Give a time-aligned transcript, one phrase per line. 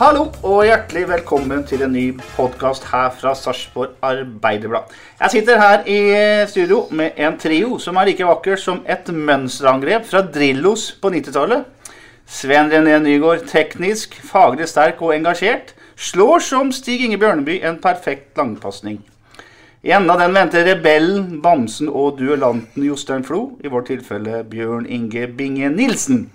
[0.00, 4.94] Hallo og hjertelig velkommen til en ny podkast her fra Sarpsborg Arbeiderblad.
[5.20, 5.98] Jeg sitter her i
[6.48, 11.68] studio med en trio som er like vakker som et mønsterangrep fra Drillos på 90-tallet.
[12.24, 18.40] Sven René Nygård, teknisk, faglig sterk og engasjert, slår som Stig Inge Bjørneby en perfekt
[18.40, 19.02] langpasning.
[19.84, 24.88] I enden av den venter rebellen, bamsen og duellanten Jostein Flo, i vårt tilfelle Bjørn
[24.88, 26.30] Inge Binge Nilsen.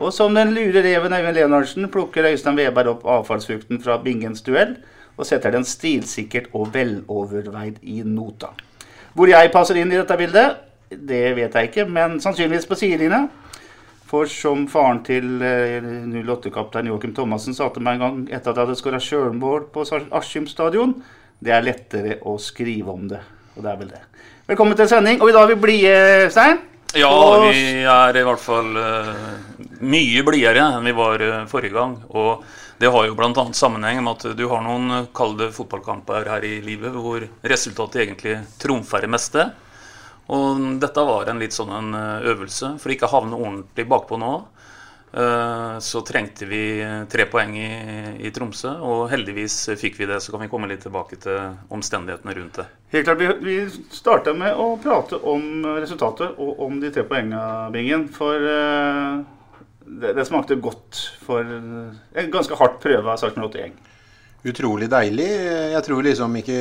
[0.00, 4.78] Og som den lure reven Øyvind Leonardsen plukker Øystein Weberg opp avfallsfrukten fra Bingens duell
[5.20, 8.54] og setter den stilsikkert og veloverveid i nota.
[9.12, 10.56] Hvor jeg passer inn i dette bildet,
[10.90, 13.26] det vet jeg ikke, men sannsynligvis på sidelinja.
[14.10, 18.56] For som faren til eh, 08-kaptein Joakim Thomassen sa til meg en gang etter at
[18.56, 19.84] jeg hadde skåra sjølmål på
[20.16, 20.96] Askim stadion,
[21.38, 23.20] det er lettere å skrive om det.
[23.54, 24.02] Og det er vel det.
[24.48, 25.20] Velkommen til sending.
[25.20, 25.94] Og i dag er vi blide,
[26.32, 26.64] Stein.
[26.98, 27.12] Ja,
[27.44, 29.49] vi er i hvert fall eh,
[29.80, 31.96] mye blidere enn vi var eh, forrige gang.
[32.08, 32.44] Og
[32.80, 33.46] det har jo bl.a.
[33.56, 38.38] sammenheng med at du har noen eh, kalde fotballkamper her i livet hvor resultatet egentlig
[38.60, 39.50] trumfer det meste.
[40.30, 42.76] Og dette var en litt sånn en eh, øvelse.
[42.80, 44.34] For å ikke havne ordentlig bakpå nå,
[45.10, 46.60] så trengte vi
[47.10, 47.70] tre poeng i,
[48.22, 48.76] i Tromsø.
[48.86, 50.20] Og heldigvis fikk vi det.
[50.22, 52.66] Så kan vi komme litt tilbake til omstendighetene rundt det.
[52.94, 53.56] Helt klart, Vi, vi
[53.90, 57.42] starta med å prate om resultatet og om de tre poengene,
[57.74, 58.06] Bingen.
[58.14, 58.46] For
[59.98, 63.78] det, det smakte godt for en ganske hardt prøve av Sarpsborg 81.
[64.40, 65.28] Utrolig deilig.
[65.74, 66.58] Jeg tror liksom ikke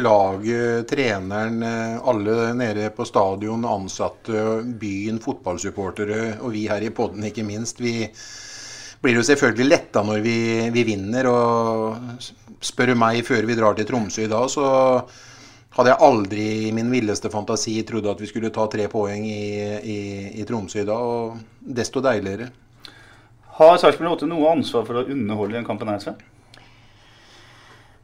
[0.00, 1.60] laget, treneren,
[2.00, 4.44] alle nede på stadion, ansatte,
[4.80, 8.08] byen, fotballsupportere og vi her i podden ikke minst, vi
[9.02, 10.38] blir jo selvfølgelig letta når vi,
[10.72, 11.28] vi vinner.
[11.28, 14.68] Og spør meg før vi drar til Tromsø i dag, så
[15.76, 19.44] hadde jeg aldri i min villeste fantasi trodd at vi skulle ta tre poeng i,
[19.84, 19.98] i,
[20.40, 21.12] i Tromsø i dag.
[21.12, 22.48] Og desto deiligere.
[23.58, 26.18] Har Sarpsborg 8 noe ansvar for å underholde den kampen her, Sven?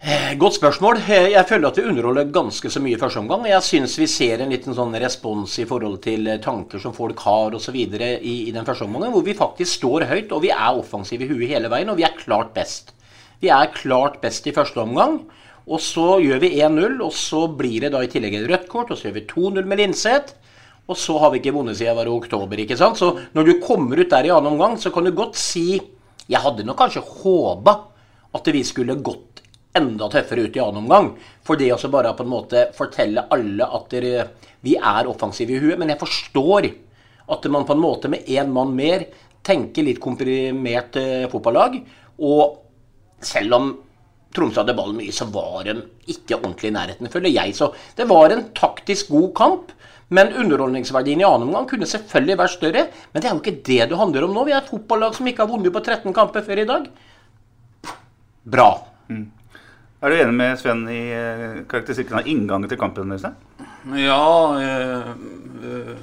[0.05, 0.99] Eh, Godt spørsmål.
[1.09, 3.47] Eh, Jeg føler at vi underholder ganske så mye i første omgang.
[3.47, 7.23] Jeg syns vi ser en liten sånn respons i forhold til eh, tanker som folk
[7.25, 7.77] har osv.
[7.77, 11.31] I, i den første omgangen, hvor vi faktisk står høyt og vi er offensive i
[11.31, 12.93] huet hele veien, og vi er klart best.
[13.41, 15.23] Vi er klart best i første omgang.
[15.65, 18.91] Og så gjør vi 1-0, og så blir det da i tillegg et rødt kort,
[18.91, 20.35] og så gjør vi 2-0 med Linseth.
[20.89, 22.61] Og så har vi ikke vunnet siden det var oktober.
[22.61, 22.99] ikke sant?
[23.01, 25.81] Så når du kommer ut der i annen omgang, så kan du godt si
[26.29, 27.73] Jeg hadde nok kanskje håpa
[28.35, 29.43] at vi skulle gått
[29.77, 31.11] enda tøffere ut i annen omgang.
[31.45, 34.29] For det også bare på en måte fortelle alle at dere,
[34.65, 35.77] vi er offensive i huet.
[35.79, 36.71] Men jeg forstår
[37.35, 39.05] at man på en måte med én mann mer
[39.45, 41.77] tenker litt komprimert eh, fotballag.
[42.25, 43.73] Og selv om
[44.35, 45.77] Tromsø hadde ballen mye, så var de
[46.11, 47.55] ikke ordentlig i nærheten, føler jeg.
[47.55, 49.75] Så det var en taktisk god kamp.
[50.15, 52.89] Men underholdningsverdien i annen omgang kunne selvfølgelig vært større.
[53.13, 54.45] Men det er jo ikke det det handler om nå.
[54.49, 56.91] Vi er et fotballag som ikke har vunnet på 13 kamper før i dag.
[58.55, 58.69] Bra.
[60.05, 63.15] Er du enig med Sven i eh, karakteristikken av inngangen til kampen?
[63.15, 63.39] Øystein?
[63.97, 64.27] Ja,
[64.61, 65.07] eh,
[65.65, 66.03] eh,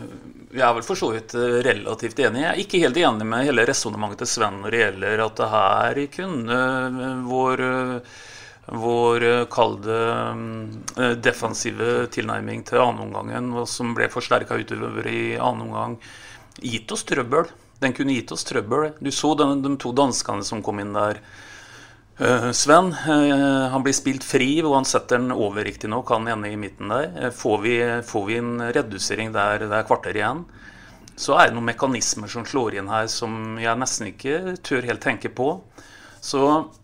[0.55, 1.35] jeg er vel for så vidt
[1.67, 2.41] relativt enig.
[2.41, 5.51] Jeg er ikke helt enig med hele resonnementet til Sven når det gjelder at det
[5.53, 6.57] her kunne
[7.29, 7.63] vår,
[8.71, 10.03] vår eh, kall det
[10.97, 15.97] eh, defensive tilnærming til annenomgangen, som ble forsterka utover i annen omgang,
[16.63, 17.51] gitt oss trøbbel.
[17.81, 18.94] Den kunne gitt oss trøbbel.
[19.00, 21.19] Du så den, de to danskene som kom inn der.
[22.21, 26.59] Uh, Sven, han blir spilt fri, og han setter den over riktignok, han ene i
[26.59, 27.31] midten der.
[27.33, 30.44] Får, vi, får, vi, en redusering der det er kvarter igjen,
[31.18, 35.01] så er det noen mekanismer som slår inn her som jeg nesten ikke tør helt
[35.01, 35.56] tenke på.
[36.21, 36.41] Så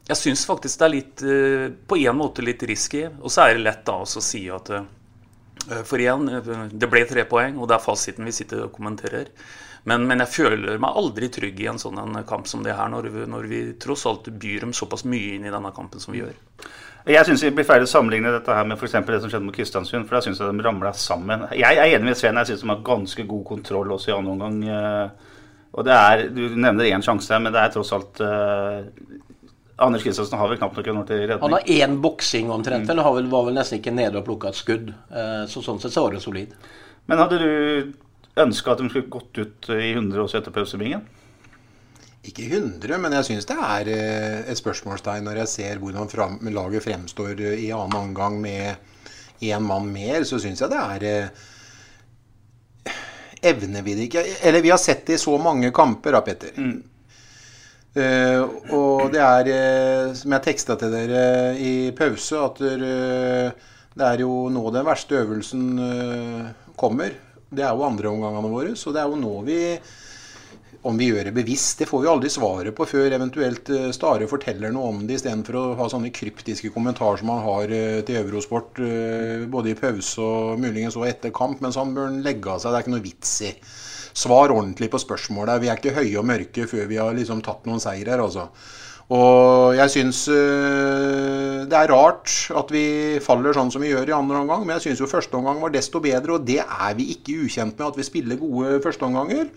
[0.07, 1.23] jeg syns faktisk det er litt,
[1.87, 3.03] på en måte litt risky.
[3.21, 4.71] Og så er det lett da å si at
[5.85, 6.25] For igjen,
[6.73, 9.29] det ble tre poeng, og det er fasiten vi sitter og kommenterer.
[9.87, 12.89] Men, men, jeg føler meg aldri trygg i en sånn en kamp som det her,
[12.91, 16.11] når vi, når vi, tross alt byr dem såpass mye inn i denne kampen som
[16.15, 16.33] vi gjør.
[17.07, 19.55] Jeg syns vi blir feil å sammenligne dette her med for det som skjedde mot
[19.55, 20.09] Kristiansund.
[20.09, 21.45] For da syns jeg de ramla sammen.
[21.55, 22.35] Jeg er enig med Sven.
[22.41, 24.57] Jeg syns de har ganske god kontroll også i annen omgang.
[24.67, 25.37] Eh,
[25.71, 28.19] og det er, Du nevner én sjanse, men det er tross alt
[29.77, 31.43] Anders Kristiansen har vel knapt nok en til redning.
[31.43, 32.89] Han har én boksing omtrent.
[32.89, 33.03] Mm.
[33.05, 34.89] Han var vel nesten ikke nede og plukka et skudd.
[35.11, 36.55] Uh, så sånn sett så var det solid.
[37.07, 37.51] Men hadde du
[38.41, 41.05] ønska at de skulle gått ut i 100 også etter pausebingen?
[42.27, 46.39] Ikke 100, men jeg syns det er eh, et spørsmålstegn når jeg ser hvordan frem,
[46.51, 50.25] laget fremstår eh, i annen omgang med én mann mer.
[50.27, 51.45] Så syns jeg det er eh,
[53.47, 56.55] Evner vi det ikke Eller vi har sett det i så mange kamper, da, Petter.
[56.57, 56.81] Mm.
[57.97, 58.43] Uh,
[58.75, 61.21] og det er, uh, som jeg teksta til dere
[61.57, 65.63] i pause, at uh, det er jo nå den verste øvelsen
[66.77, 67.15] kommer.
[67.49, 69.61] Det er jo andreomgangene våre, så det er jo nå vi
[70.87, 74.27] om vi gjør det bevisst, det får vi aldri svaret på før eventuelt eh, Stare
[74.29, 78.21] forteller noe om det, istedenfor å ha sånne kryptiske kommentarer som han har eh, til
[78.21, 81.59] Eurosport eh, både i pause og muligens også etter kamp.
[81.63, 82.71] Mens han bør legge av seg.
[82.71, 83.51] Det er ikke noe vits i.
[84.17, 85.61] Svar ordentlig på spørsmålet.
[85.61, 88.17] Vi er ikke høye og mørke før vi har liksom tatt noen seirer.
[88.23, 88.47] altså.
[89.07, 92.85] Og jeg syns uh, det er rart at vi
[93.23, 95.71] faller sånn som vi gjør i andre omgang, men jeg syns jo første omgang var
[95.71, 99.47] desto bedre, og det er vi ikke ukjent med, at vi spiller gode førsteomganger.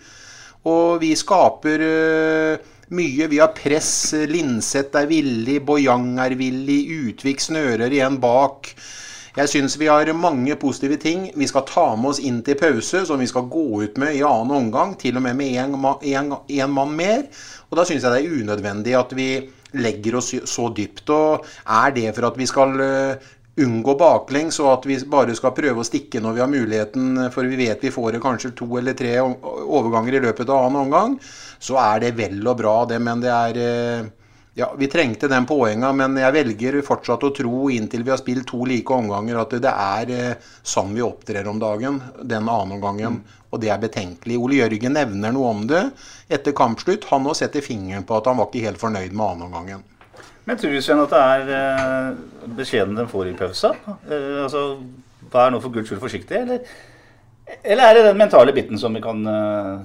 [0.71, 3.27] Og vi skaper uh, mye.
[3.31, 8.71] Vi har press, Linseth er villig, Boyang er villig, Utvik snører igjen bak.
[9.31, 13.05] Jeg syns vi har mange positive ting vi skal ta med oss inn til pause,
[13.07, 15.71] som vi skal gå ut med i annen omgang, til og med med
[16.03, 17.23] én mann mer.
[17.69, 19.29] Og da syns jeg det er unødvendig at vi
[19.79, 21.09] legger oss så dypt.
[21.15, 23.31] Og er det for at vi skal eh,
[23.63, 27.47] unngå baklengs, og at vi bare skal prøve å stikke når vi har muligheten, for
[27.47, 31.15] vi vet vi får kanskje to eller tre overganger i løpet av annen omgang,
[31.59, 32.99] så er det vel og bra, det.
[32.99, 34.09] Men det er eh,
[34.53, 38.49] ja, Vi trengte den poenga, men jeg velger fortsatt å tro inntil vi har spilt
[38.49, 43.21] to like omganger, at det er eh, sånn vi opptrer om dagen, den andre omgangen.
[43.21, 43.37] Mm.
[43.51, 44.39] Og det er betenkelig.
[44.39, 45.85] Ole Jørgen nevner noe om det
[46.31, 47.07] etter kampslutt.
[47.11, 49.87] Han òg setter fingeren på at han var ikke helt fornøyd med andre omgangen.
[50.47, 52.21] Men tror du Sven, at det er eh,
[52.59, 53.75] beskjeden de får i pausa?
[53.87, 54.65] Eh, altså,
[55.31, 56.63] Vær nå for guds skyld forsiktig, eller?
[57.61, 59.21] Eller er det den mentale biten som, kan,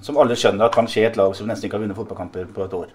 [0.02, 2.64] som alle skjønner at kan skje et lag som nesten ikke har vunnet fotballkamper på
[2.64, 2.90] et år?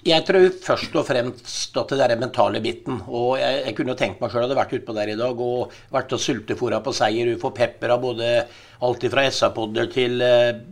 [0.00, 3.02] Jeg tror først og fremst at det er den mentale biten.
[3.04, 6.14] Og jeg, jeg kunne tenkt meg sjøl hadde vært utpå der i dag og vært
[6.16, 7.28] og sultefòra på seier.
[7.28, 8.30] Du får pepper av både
[8.86, 10.62] alt fra SA-podder til eh,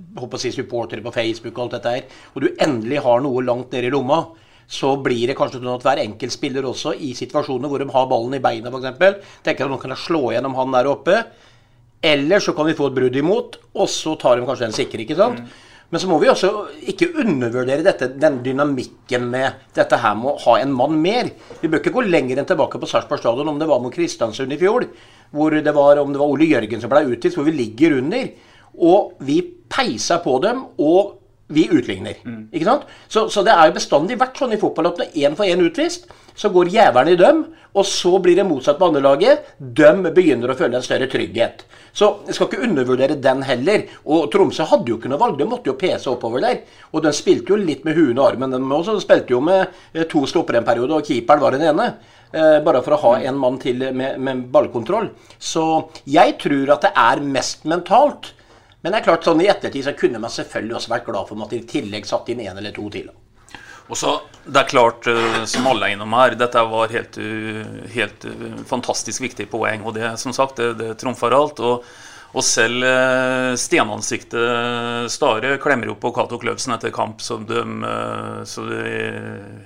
[0.41, 2.23] si, supportere på Facebook og alt dette her.
[2.33, 4.23] Og du endelig har noe langt nede i lomma.
[4.69, 8.09] Så blir det kanskje sånn at hver enkelt spiller også i situasjoner hvor de har
[8.09, 9.31] ballen i beina f.eks.
[9.45, 11.23] Tenker at nå kan slå gjennom han der oppe.
[12.01, 15.05] Eller så kan vi få et brudd imot, og så tar de kanskje en sikre.
[15.05, 15.45] ikke sant?
[15.45, 15.68] Mm.
[15.89, 16.49] Men så må vi også
[16.93, 21.31] ikke undervurdere dette, den dynamikken med dette her med å ha en mann mer.
[21.63, 24.53] Vi bør ikke gå lenger enn tilbake på Sarpsborg stadion om det var mot Kristiansund
[24.53, 24.85] i fjor.
[25.33, 28.29] Hvor det var, om det var Ole Jørgen som ble utvist, hvor vi ligger under.
[28.85, 29.41] Og vi
[29.73, 31.18] peiser på dem, og
[31.49, 32.19] vi utligner.
[32.25, 32.49] Mm.
[32.53, 32.89] Ikke sant?
[33.09, 35.65] Så, så, det er jo bestandig vært sånn i fotball at når én for én
[35.65, 37.41] utvist, så går jævelen i døm,
[37.79, 39.55] og så blir det motsatt på andrelaget.
[39.59, 41.65] Døm begynner å føle en større trygghet.
[41.97, 43.87] Så jeg skal ikke undervurdere den heller.
[44.07, 46.61] Og Tromsø hadde jo ikke noe valg, de måtte jo pese oppover der.
[46.93, 48.99] Og de spilte jo litt med huet og armen, de også.
[49.03, 51.91] spilte jo med eh, to stoppere en periode, og keeperen var den ene.
[52.29, 55.11] Eh, bare for å ha en mann til med, med ballkontroll.
[55.41, 55.65] Så
[56.09, 58.35] jeg tror at det er mest mentalt.
[58.83, 61.45] Men det er klart sånn i ettertid så kunne man selvfølgelig også vært glad for
[61.45, 63.09] at de i tillegg satte inn en eller to til.
[63.89, 67.17] Og så, Det er klart, eh, som alle er innom her, dette var helt,
[67.95, 68.27] helt
[68.69, 69.83] fantastisk viktig poeng.
[69.85, 71.61] Og det som sagt, det, det trumfer alt.
[71.61, 71.85] og
[72.37, 78.43] og selv eh, stenansiktet Stare klemmer jo på Cato Kløvsen etter kamp, som de, eh,
[78.45, 78.83] så de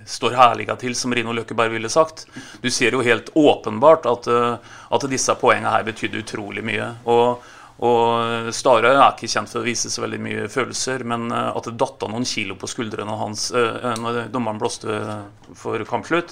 [0.06, 2.28] står herliga til, som Rino Løkkeberg ville sagt.
[2.62, 6.92] Du ser jo helt åpenbart at, eh, at disse poengene her betydde utrolig mye.
[7.10, 7.42] Og,
[7.82, 11.74] og Stare er ikke kjent for å vise så veldig mye følelser, men at det
[11.80, 14.88] datt av noen kilo på skuldrene hans når dommeren blåste
[15.58, 16.30] for kampslutt,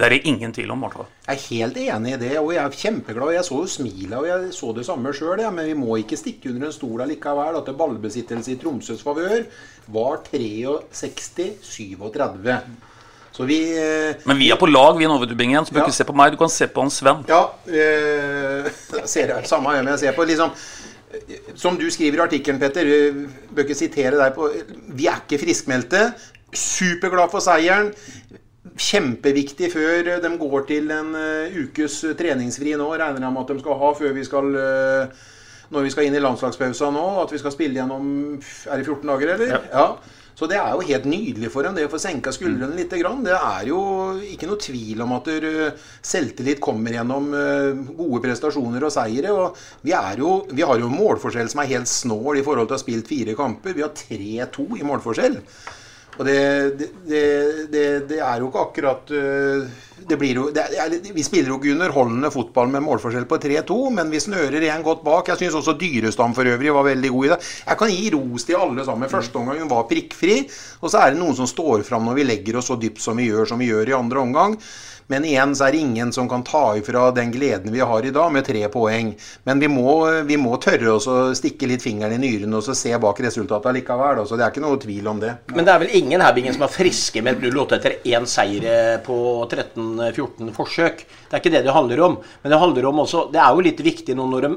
[0.00, 0.78] det er det ingen tvil om.
[0.80, 1.02] Martha.
[1.26, 3.34] Jeg er helt enig i det, og jeg er kjempeglad.
[3.34, 5.42] Jeg så jo smilet, og jeg så det samme sjøl.
[5.44, 9.42] Ja, men vi må ikke stikke under en stol likevel at ballbesittelse i Tromsøs favør
[9.92, 12.62] var 63-37.
[13.30, 15.62] Så vi eh, Men vi er på lag, vi nå, vet du, Bingen.
[15.66, 15.84] Så du Ja.
[15.86, 17.20] ikke se på meg, du kan se på han Sven.
[17.28, 18.66] Ja, eh,
[19.12, 20.56] ser jeg, samme øye, men jeg ser på liksom eh,
[21.58, 24.50] Som du skriver i artikkelen, Petter, eh, bør ikke sitere deg på
[24.94, 26.04] Vi er ikke friskmeldte.
[26.54, 27.90] Superglad for seieren.
[28.80, 33.64] Kjempeviktig før de går til en eh, ukes treningsfri nå, regner jeg med at de
[33.64, 35.26] skal ha før vi skal eh,
[35.70, 38.06] når vi skal inn i landslagspausa nå, at vi skal spille gjennom
[38.40, 39.52] Er det 14 dager, eller?
[39.54, 39.60] Ja.
[39.70, 39.86] Ja.
[40.38, 42.92] Så det er jo helt nydelig for dem, det å få senka skuldrene litt.
[42.92, 43.80] Det er jo
[44.24, 45.28] ikke noe tvil om at
[46.06, 49.34] selvtillit kommer gjennom eh, gode prestasjoner og seire.
[49.34, 52.70] Og vi, er jo, vi har jo en målforskjell som er helt snål i forhold
[52.70, 53.76] til å ha spilt fire kamper.
[53.76, 55.38] Vi har 3-2 i målforskjell.
[56.20, 56.40] Og det,
[57.08, 57.22] det,
[57.72, 59.68] det, det, er jo ikke akkurat øh,
[60.10, 63.78] det blir jo, det er, Vi spiller jo ikke underholdende fotball med målforskjell på 3-2,
[63.96, 65.30] men vi snører igjen godt bak.
[65.30, 67.40] Jeg syns også Dyrestam for øvrig var veldig god i det.
[67.66, 69.12] Jeg kan gi ros til alle sammen.
[69.12, 70.36] Første omgang var prikkfri.
[70.80, 73.18] Og så er det noen som står fram når vi legger oss så dypt som
[73.20, 74.58] vi gjør som vi gjør i andre omgang.
[75.10, 78.12] Men igjen så er det ingen som kan ta ifra den gleden vi har i
[78.14, 79.10] dag, med tre poeng.
[79.48, 79.94] Men vi må,
[80.26, 84.22] vi må tørre å stikke litt fingeren i nyren og se bak resultatet likevel.
[84.26, 85.32] Så det er ikke noe tvil om det.
[85.50, 88.68] Men det er vel ingen her Bingen, som er friske med 0-8 etter én seier
[88.70, 91.02] eh, på 13-14 forsøk.
[91.26, 92.16] Det er ikke det det handler om.
[92.44, 94.54] Men det handler om også Det er jo litt viktig nå når de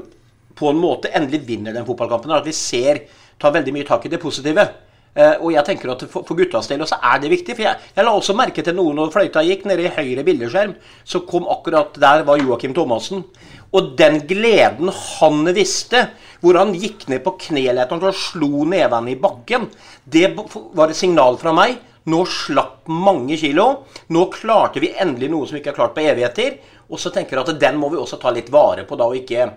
[0.54, 3.02] på en måte endelig vinner den fotballkampen, at vi ser
[3.42, 4.68] tar veldig mye tak i det positive.
[5.14, 7.54] Eh, og jeg tenker at For, guttas del også er det viktig.
[7.54, 10.74] for Jeg, jeg la også merke til noe når fløyta gikk nede i høyre bildeskjerm.
[11.06, 13.24] Så kom akkurat der var Joakim Thomassen.
[13.74, 16.08] Og den gleden han visste,
[16.42, 19.66] hvor han gikk ned på kneleteren og slo nevene i bakken,
[20.04, 21.80] det var et signal fra meg.
[22.10, 23.86] Nå slapp mange kilo.
[24.12, 26.58] Nå klarte vi endelig noe som vi ikke har klart på evigheter.
[26.90, 29.16] Og så tenker jeg at den må vi også ta litt vare på da, og
[29.18, 29.48] ikke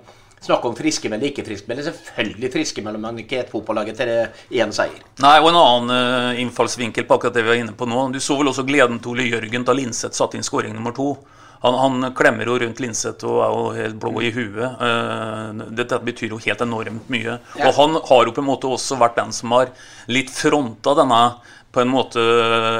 [0.43, 1.65] snakke om friske, men ikke friske.
[1.67, 1.83] friskmelde.
[1.87, 4.11] Selvfølgelig friskmelder man ikke et fotballag etter
[4.51, 5.01] én seier.
[5.23, 8.09] Nei, og en annen eh, innfallsvinkel på akkurat det vi var inne på nå.
[8.13, 11.15] Du så vel også gleden til Ole Jørgen da Linseth satte inn skåring nummer to.
[11.63, 14.83] Han, han klemmer jo rundt Linseth og er jo helt blå i huet.
[14.87, 17.39] Eh, dette betyr jo helt enormt mye.
[17.63, 19.73] Og han har jo på en måte også vært den som har
[20.11, 21.21] litt fronta denne
[21.71, 22.21] på en måte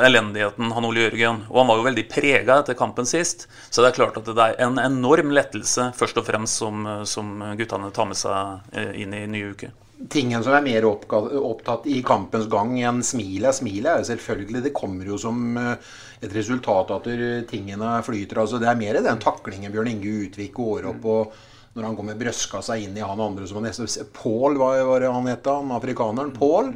[0.05, 1.43] elendigheten, han Ole Jørgen.
[1.49, 3.47] Og han var jo veldig prega etter kampen sist.
[3.69, 7.35] Så det er klart at det er en enorm lettelse, først og fremst, som, som
[7.59, 9.73] guttene tar med seg eh, inn i nye uke.
[10.13, 14.73] Tingen som er mer opptatt i kampens gang enn smilet, smilet er jo selvfølgelig Det
[14.77, 17.11] kommer jo som eh, et resultat at
[17.49, 18.41] tingene flyter.
[18.43, 21.37] altså Det er mer den taklingen Bjørn Inge Utvik går opp og
[21.77, 25.03] når han kommer brøska seg inn i han andre som han nesten Pål, hva var
[25.03, 26.33] det han het, han afrikaneren?
[26.33, 26.71] Pål.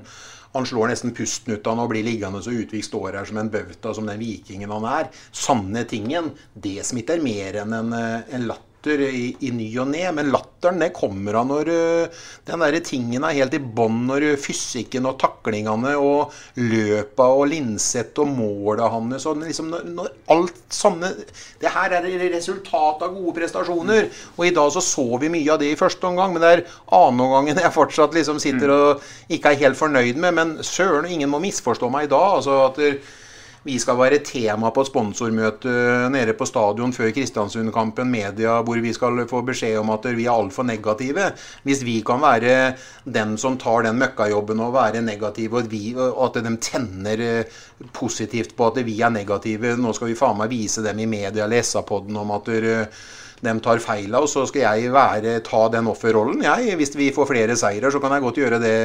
[0.53, 3.39] Han slår nesten pusten ut av han og blir liggende så Utvik står her som
[3.39, 5.12] en bauta, som den vikingen han er.
[5.31, 10.04] Sanne tingen, det smitter mer enn en, eh, en latter i, i ny og ne.
[10.16, 14.26] Men latteren det kommer av når eh, den der tingen er helt i bånn, når
[14.42, 20.62] fysikken og taklingene og løpa og Linseth og måla hans og liksom når, når alt
[20.72, 21.12] sånne
[21.62, 24.10] Det her er resultat av gode prestasjoner.
[24.38, 26.68] Og i dag så så vi mye av det i første omgang, men det er
[26.98, 30.38] annenomgangen jeg fortsatt liksom sitter og ikke er helt fornøyd med.
[30.38, 32.38] Men søren, ingen må misforstå meg i dag.
[32.40, 32.96] altså at det,
[33.63, 35.74] vi skal være tema på et sponsormøte
[36.10, 40.34] nede på stadion før Kristiansund-kampen, media, hvor vi skal få beskjed om at vi er
[40.34, 41.27] altfor negative.
[41.68, 42.74] Hvis vi kan være
[43.06, 47.62] den som tar den møkkajobben og være negative, og, vi, at de tenner eh,
[47.94, 51.46] positivt på at vi er negative Nå skal vi faen meg vise dem i media
[51.46, 53.01] eller SA-podden om at eh,
[53.42, 56.44] de tar feil av, og så skal jeg være, ta den offerrollen.
[56.46, 58.78] Jeg, hvis vi får flere seirer, så kan jeg godt gjøre det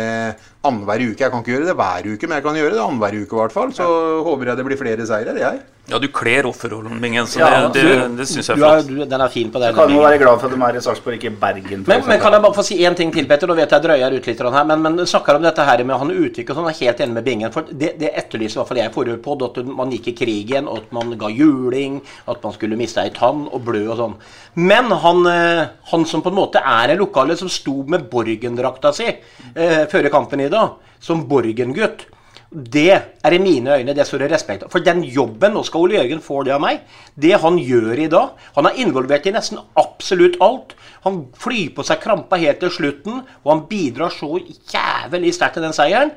[0.65, 1.21] annenhver uke.
[1.21, 3.41] Jeg kan ikke gjøre det hver uke, men jeg kan gjøre det annenhver uke i
[3.43, 3.75] hvert fall.
[3.77, 3.89] Så
[4.27, 5.65] håper jeg det blir flere seirer, jeg.
[5.87, 8.81] Ja, du kler offerrollen, Bingen, så Ja, det, det, det syns jeg er du er,
[8.81, 8.89] flott.
[8.89, 10.83] du, den er fin på Du kan jo være glad for at de er i
[10.83, 11.85] Sarpsborg, ikke i Bergen.
[11.87, 13.47] Men, men kan jeg bare få si én ting til, Petter?
[13.47, 16.11] Nå vet jeg drøyer ut litt her, men, men snakker om dette her med han
[16.11, 17.55] Utvik og sånn, er helt enig med Bingen.
[17.55, 20.67] For det, det etterlyser i hvert fall jeg forrige podd, at man gikk i krigen,
[20.67, 24.19] og at man ga juling, at man skulle miste ei tann og blø og sånn.
[24.59, 25.63] Men han, eh,
[25.93, 30.11] han som på en måte er en lokale, som sto med Borgen-drakta si eh, før
[30.11, 32.09] kampen i dag, som Borgen-gutt.
[32.51, 34.65] Det er i mine øyne det står det respekt.
[34.71, 36.85] For den jobben, nå skal Ole Jørgen få det av meg,
[37.19, 40.77] det han gjør i dag Han er involvert i nesten absolutt alt.
[41.05, 45.67] Han flyr på seg krampa helt til slutten, og han bidrar så jævlig sterkt til
[45.67, 46.15] den seieren.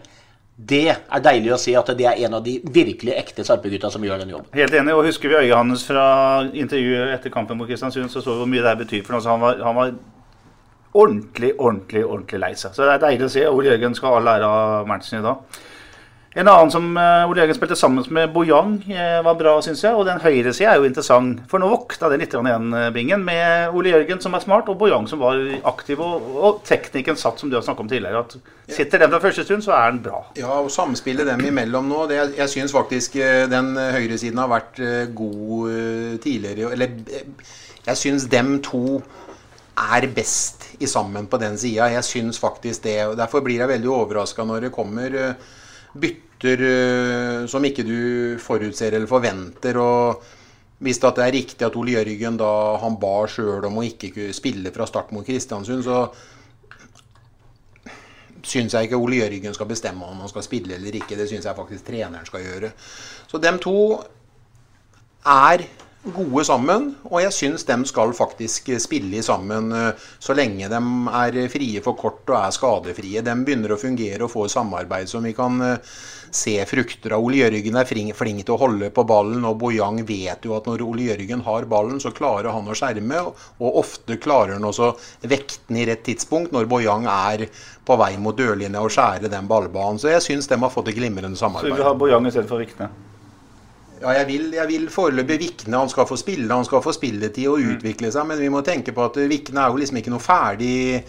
[0.59, 4.03] Det er deilig å si at det er en av de virkelig ekte Sarpegutta som
[4.03, 4.49] gjør den jobben.
[4.59, 4.93] Helt enig.
[4.93, 6.05] og Husker vi øyet hans fra
[6.51, 9.39] intervjuet etter kampen mot Kristiansund, så så vi hvor mye det her betyr for ham.
[9.39, 9.93] Han var, han var
[10.93, 12.75] ordentlig, ordentlig ordentlig lei seg.
[12.75, 13.45] Så det er deilig å se.
[13.47, 15.61] Ole Jørgen skal ha all ære av matchen i dag.
[16.37, 19.95] En annen som uh, Ole Jørgen spilte sammen med Bojang, uh, var bra, syns jeg.
[19.97, 21.41] Og den høyresida er jo interessant.
[21.49, 24.77] For nå vokta det litt igjen, uh, Bingen, med Ole Jørgen som er smart, og
[24.77, 26.03] Bojang som var aktiv.
[26.05, 28.21] Og, og teknikken satt, som du har snakket om tidligere.
[28.21, 30.21] at Sitter den fra første stund, så er den bra.
[30.37, 33.17] Ja, og samspillet dem imellom nå det, Jeg syns faktisk
[33.49, 34.77] den høyresiden har vært
[35.17, 36.75] god tidligere.
[36.77, 36.93] Eller
[37.87, 38.99] jeg syns dem to
[39.79, 41.89] er best i sammen på den sida.
[41.89, 42.99] Jeg syns faktisk det.
[43.07, 45.23] og Derfor blir jeg veldig overraska når det kommer
[45.93, 47.99] bytter uh, som ikke du
[48.41, 49.77] forutser eller forventer.
[49.77, 50.23] og
[50.79, 52.51] Hvis det er riktig at Ole Jørgen da
[52.83, 56.03] han ba sjøl om å ikke spille fra start mot Kristiansund, så
[58.45, 61.17] syns jeg ikke Ole Jørgen skal bestemme om han skal spille eller ikke.
[61.19, 62.71] Det syns jeg faktisk treneren skal gjøre.
[63.27, 63.99] Så dem to
[65.27, 65.65] er
[66.03, 70.79] gode sammen, og jeg syns de skal faktisk spille sammen eh, så lenge de
[71.19, 73.23] er frie for kort og er skadefrie.
[73.25, 75.97] De begynner å fungere og får samarbeid som vi kan eh,
[76.31, 77.25] se frukter av.
[77.25, 80.85] Ole Jørgen er flink, til å holde på ballen, og Bojang vet jo at når
[80.85, 83.25] Ole Jørgen har ballen, så klarer han å skjerme,
[83.59, 84.93] og ofte klarer han også
[85.27, 87.49] vekten i rett tidspunkt når Bojang er
[87.83, 89.99] på vei mot dørlinja og skjære den ballbanen.
[89.99, 91.73] Så jeg syns de har fått et glimrende samarbeid.
[91.73, 92.93] Så vi har ha Bojang istedenfor Vikne?
[93.99, 95.75] Ja, jeg vil, jeg vil foreløpig Vikne.
[95.75, 97.71] Han skal få spille, han skal få spilletid og mm.
[97.75, 98.29] utvikle seg.
[98.29, 101.01] Men vi må tenke på at Vikne er jo liksom ikke noe ferdig,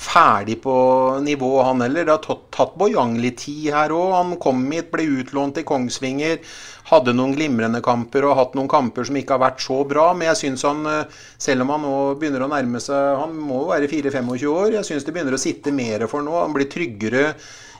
[0.00, 0.74] ferdig på
[1.20, 2.06] nivå, han heller.
[2.08, 4.16] Det har tatt, tatt Bojang litt tid her òg.
[4.16, 6.40] Han kom hit, ble utlånt til Kongsvinger.
[6.88, 10.08] Hadde noen glimrende kamper og hatt noen kamper som ikke har vært så bra.
[10.16, 13.66] Men jeg syns han, eh, selv om han nå begynner å nærme seg Han må
[13.66, 14.78] jo være 4-25 år.
[14.80, 16.40] Jeg syns det begynner å sitte mer for nå.
[16.40, 17.34] Han blir tryggere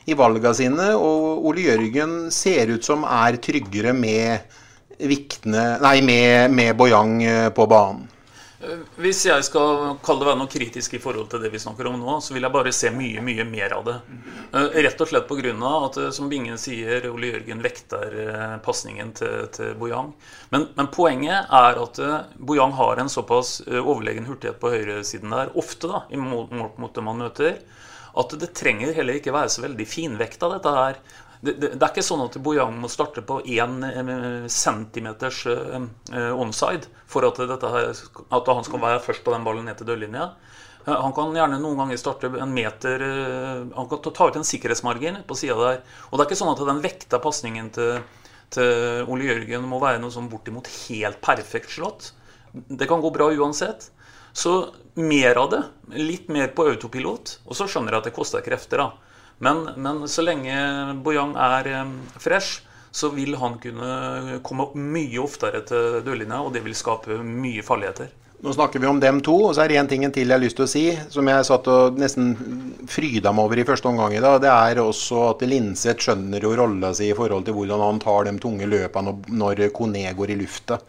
[0.08, 0.92] i valgene sine.
[0.96, 4.56] Og Ole Jørgen ser ut som er tryggere med,
[5.00, 8.02] Viktene, nei, med, med Bojang eh, på banen.
[8.60, 11.88] Eh, hvis jeg skal kalle det være noe kritisk i forhold til det vi snakker
[11.88, 13.94] om nå, så vil jeg bare se mye mye mer av det.
[14.52, 15.54] Eh, rett og slett pga.
[15.78, 18.18] at som Bingen sier, Ole Jørgen vekter
[18.66, 20.12] pasningen til, til Bojang.
[20.52, 22.04] Men, men, poenget er at
[22.36, 27.08] Bojang har en såpass overlegen hurtighet på høyresiden der, ofte da, i mål mot det
[27.08, 27.56] man møter,
[28.18, 31.02] at det trenger heller ikke være så veldig finvekta, dette her.
[31.40, 35.78] Det, det, det, er ikke sånn at Bojang må starte på én eh, centimeters uh,
[36.36, 40.34] onside for at, her, at, han skal være først på den ballen ned til dørlinja.
[40.84, 43.02] Han kan gjerne noen ganger starte en meter
[43.76, 45.82] Han kan ta ut en sikkerhetsmargin på sida der.
[46.08, 48.00] Og det er ikke sånn at den vekta pasningen til,
[48.56, 52.14] til Ole Jørgen må være noe sånn bortimot helt perfekt slått.
[52.52, 53.90] Det kan gå bra uansett.
[54.32, 55.62] Så mer av det.
[55.98, 57.36] Litt mer på autopilot.
[57.46, 58.82] Og så skjønner jeg at det koster krefter.
[58.82, 58.90] da.
[59.40, 60.54] Men, men så lenge
[61.04, 61.70] Bojang er
[62.20, 67.62] fresh, så vil han kunne komme mye oftere til dørlinja, og det vil skape mye
[67.64, 68.10] farligheter.
[68.40, 70.40] Nå snakker vi om dem to, og så er det én ting til jeg har
[70.40, 72.30] lyst til å si, som jeg satt og nesten
[72.88, 74.38] fryda meg over i første omgang i dag.
[74.40, 78.24] Det er også at Linseth skjønner jo rolla si i forhold til hvordan han tar
[78.30, 80.80] de tunge løpene når Kone går i lufta.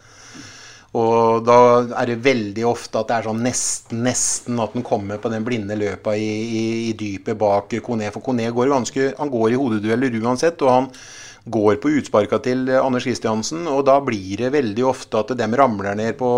[0.92, 1.56] Og da
[2.02, 5.44] er det veldig ofte at det er sånn nesten, nesten at den kommer på den
[5.46, 8.10] blinde løpa i, i, i dypet bak Kone.
[8.12, 10.60] For Kone går ganske, han går i hodedueller uansett.
[10.60, 10.90] og han
[11.44, 15.96] går på utsparka til Anders Kristiansen, og da blir det veldig ofte at de ramler
[15.98, 16.30] ned på,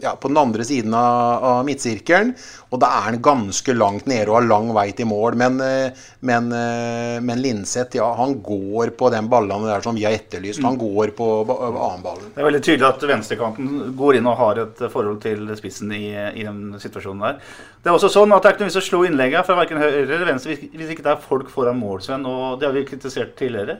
[0.00, 2.32] ja, på den andre siden av, av, midtsirkelen.
[2.72, 5.36] Og da er han ganske langt nede og har lang vei til mål.
[5.36, 10.06] Men, eh, men, eh, men Linseth, ja, han går på den ballene der som vi
[10.08, 10.64] har etterlyst.
[10.64, 12.32] Han går på annenballen.
[12.32, 16.06] Det er veldig tydelig at venstrekanten går inn og har et forhold til spissen i,
[16.16, 17.42] i den situasjonen der.
[17.84, 19.82] Det er også sånn at det er ikke noe vits å slå innleggene fra verken
[19.82, 22.24] høyre eller venstre hvis ikke det er folk foran mål, Sven.
[22.26, 23.76] Og det har vi kritisert tidligere.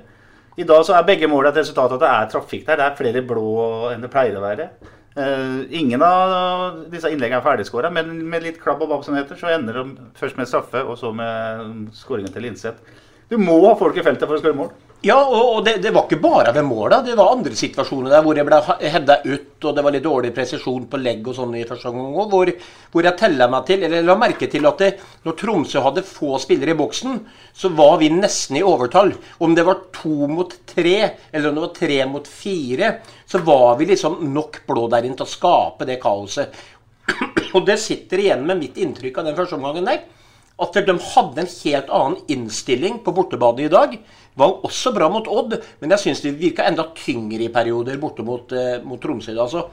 [0.56, 2.78] I dag så er begge måla et resultat av at det er trafikk der.
[2.80, 3.48] Det er flere blå
[3.92, 4.70] enn det pleier å være.
[5.16, 9.36] Uh, ingen av disse innleggene er ferdigskåra, men med litt klabb og babb, som heter,
[9.40, 12.96] så ender de først med straffe, og så med skåringen til Linseth.
[13.28, 14.74] Du må ha folk i feltet for å skåre mål.
[15.04, 17.02] Ja, og, det, det, var ikke bare ved måla.
[17.04, 20.32] Det var andre situasjoner der hvor jeg ble hedda ut, og det var litt dårlig
[20.34, 22.32] presisjon på legg og sånn i første omgang òg.
[22.32, 22.50] Hvor,
[22.94, 24.90] hvor, jeg tella meg til, eller la merke til at det,
[25.26, 27.20] når Tromsø hadde få spillere i boksen,
[27.54, 29.12] så var vi nesten i overtall.
[29.44, 30.96] Om det var to mot tre,
[31.30, 32.92] eller om det var tre mot fire,
[33.28, 36.56] så var vi liksom nok blå der inne til å skape det kaoset.
[37.54, 40.06] Og det sitter igjen med mitt inntrykk av den første omgangen der.
[40.56, 43.98] At de hadde en helt annen innstilling på bortebane i dag.
[44.36, 48.24] Var også bra mot Odd, men jeg syns de virka enda tyngre i perioder borte
[48.26, 49.32] mot, eh, mot Tromsø.
[49.32, 49.68] Altså,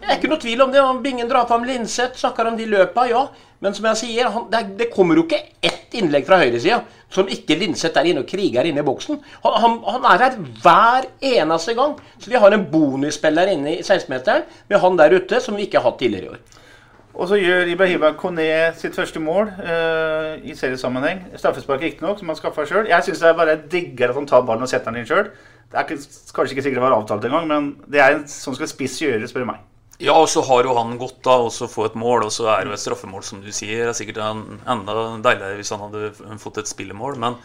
[0.00, 0.80] det er ikke noe tvil om det.
[0.80, 3.26] om Bingen drar fram Linseth, snakker om de løpa, ja.
[3.64, 7.28] Men som jeg sier, han, det, det, kommer jo ikke ett innlegg fra høyresida som
[7.32, 9.20] ikke Linseth er inne og kriger inne i boksen.
[9.46, 11.96] Han, han, han, er her hver eneste gang.
[12.20, 15.80] Så vi har en bonusspiller inne i 16-meteren med han der ute som vi ikke
[15.80, 16.62] har hatt tidligere i år.
[17.16, 18.44] Og så gjør Ibrahima Kone
[18.76, 21.22] sitt første mål uh, i seriesammenheng.
[21.40, 22.90] Straffespark riktignok, som han skaffa sjøl.
[22.90, 25.30] Jeg syns er bare digger at han tar ballen og setter den inn sjøl.
[25.72, 28.68] Det er kanskje ikke sikkert det var avtalt engang, men det er en sånn skal
[28.70, 29.64] spiss gjøre, spør du meg.
[29.96, 32.66] Ja, og så har jo han gått da også få et mål, og så er
[32.66, 33.86] det jo et straffemål, som du sier.
[33.86, 37.16] Det er sikkert en, enda deiligere hvis han hadde fått et spillemål.
[37.22, 37.38] Men,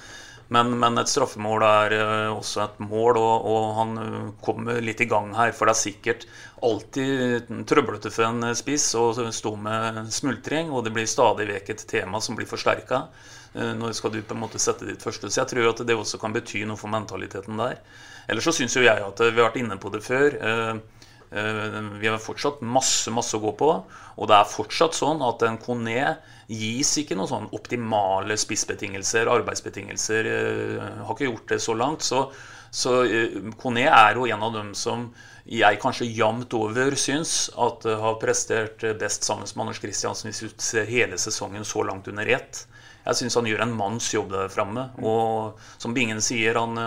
[0.51, 5.03] men, men et straffemål er eh, også et mål, og, og, han eh, kommer litt
[5.03, 5.53] i gang her.
[5.55, 6.25] For det er sikkert
[6.61, 11.85] alltid trøblete for en spiss å stå med smultring, og det blir stadig vekk et
[11.93, 13.05] tema som blir forsterka.
[13.53, 15.31] Eh, når skal du på en måte sette ditt første.
[15.31, 17.79] Så jeg tror at det også kan bety noe for mentaliteten der.
[18.27, 20.35] Ellers så syns jo jeg at vi har vært inne på det før.
[20.35, 21.00] Eh,
[21.31, 23.71] vi har fortsatt masse masse å gå på.
[24.19, 26.17] Og det er fortsatt sånn at en Kone
[26.51, 30.27] gis ikke noen sånn optimale spissbetingelser, arbeidsbetingelser.
[30.27, 32.03] Eh, har ikke gjort det så langt.
[32.03, 32.25] Så,
[32.67, 32.97] så
[33.61, 35.07] Kone eh, er jo en av dem som
[35.47, 40.61] jeg kanskje jevnt over syns at har prestert best sammen med Anders Kristiansen hvis du
[40.61, 42.65] ser hele sesongen så langt under ett.
[43.05, 44.89] Jeg syns han gjør en manns jobb der framme.
[45.01, 46.77] Og som Bingen sier, han,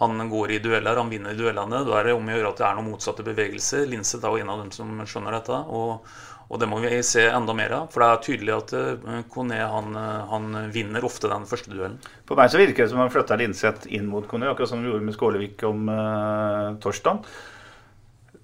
[0.00, 1.84] han, går i dueller, han vinner i duellene.
[1.86, 3.86] Da er det om å gjøre at det er noen motsatte bevegelser.
[3.90, 5.60] Linseth er jo en av dem som skjønner dette.
[5.70, 6.10] Og,
[6.48, 7.86] og, det må vi se enda mer av.
[7.94, 9.94] For det er tydelig at uh, Kone han,
[10.32, 12.00] han, vinner ofte den første duellen.
[12.26, 14.90] På meg så virker det som han flytta Linseth inn mot Kone, akkurat som vi
[14.90, 17.22] gjorde med Skålevik om uh, torsdag.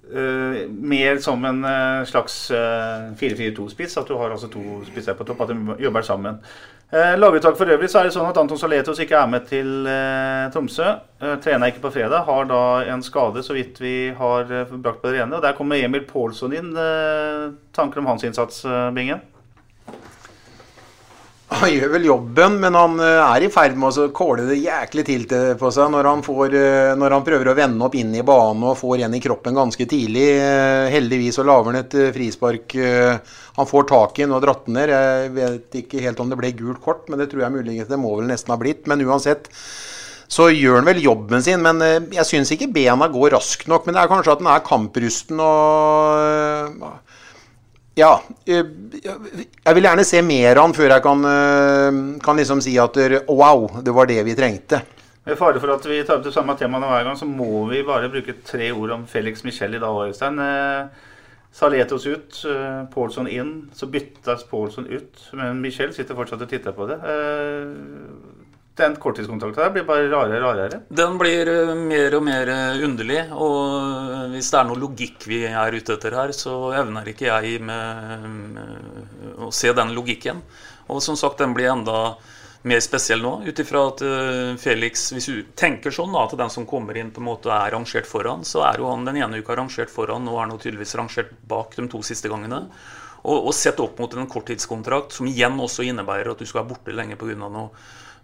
[0.07, 3.97] Uh, mer som en uh, slags uh, 4-4-2-spiss.
[3.99, 6.39] At du har altså to spisser på topp, at de jobber sammen.
[6.89, 9.87] Eh, Laguttak for øvrig så er det sånn at Anton Saletos ikke er med til
[9.91, 10.93] eh, Tromsø.
[11.19, 12.23] Eh, trener ikke på fredag.
[12.23, 12.61] Har da
[12.93, 15.35] en skade, så vidt vi har eh, brakt på det rene.
[15.35, 16.71] Og Der kommer Emil Pålsson inn.
[16.79, 19.19] Eh, tanker om hans innsats, eh, Bingen?
[21.47, 25.05] Han gjør vel jobben, men han eh, er i ferd med å kåle det jæklig
[25.07, 25.21] til
[25.55, 28.65] på seg når han, får, eh, når han, prøver å vende opp inn i banen
[28.67, 30.25] og får en i kroppen ganske tidlig.
[30.43, 32.75] Eh, heldigvis så lager han et frispark
[33.57, 34.91] han får tak i den og dratt den ned.
[34.91, 38.01] Jeg vet ikke helt om det ble gult kort, men det tror jeg muligens det
[38.01, 38.83] må vel nesten ha blitt.
[38.91, 39.47] Men uansett
[40.27, 41.63] så gjør han vel jobben sin.
[41.63, 41.79] Men
[42.11, 43.87] jeg syns ikke bena går raskt nok.
[43.87, 47.06] Men det er kanskje at den er kamprusten og
[47.97, 48.11] ja.
[48.45, 48.63] Eh,
[49.01, 52.99] jeg vil gjerne se mer av han før jeg kan, eh, kan liksom si at
[53.27, 54.81] wow, det var det vi trengte.
[55.27, 57.83] Med fare for at vi tar opp det samme temaet hver gang, så må vi
[57.83, 60.39] bare bruke tre ord om Felix Michel i dag, Øystein.
[60.39, 61.05] Eh,
[61.57, 62.35] Saletos ut,
[62.93, 63.69] Paulson inn.
[63.73, 65.23] Så byttes Paulson ut.
[65.33, 66.99] Men Michel sitter fortsatt og titter på det
[68.77, 70.79] den korttidskontrakten der blir bare rarere og rarere?
[71.01, 73.19] Den blir eh, mer og mer eh, underlig.
[73.33, 77.61] Og hvis det er noe logikk vi er ute etter her, så evner ikke jeg
[77.65, 80.41] med, med å se den logikken.
[80.87, 82.15] Og som sagt, den blir enda
[82.67, 86.53] mer spesiell nå, ut ifra at eh, Felix Hvis du tenker sånn da, at den
[86.53, 89.41] som kommer inn, på en måte er rangert foran, så er jo han den ene
[89.41, 92.65] uka rangert foran, nå er han tydeligvis rangert bak de to siste gangene.
[93.27, 96.71] Og, og sett opp mot en korttidskontrakt, som igjen også innebærer at du skal være
[96.73, 97.35] borte lenge pga.
[97.47, 97.69] noe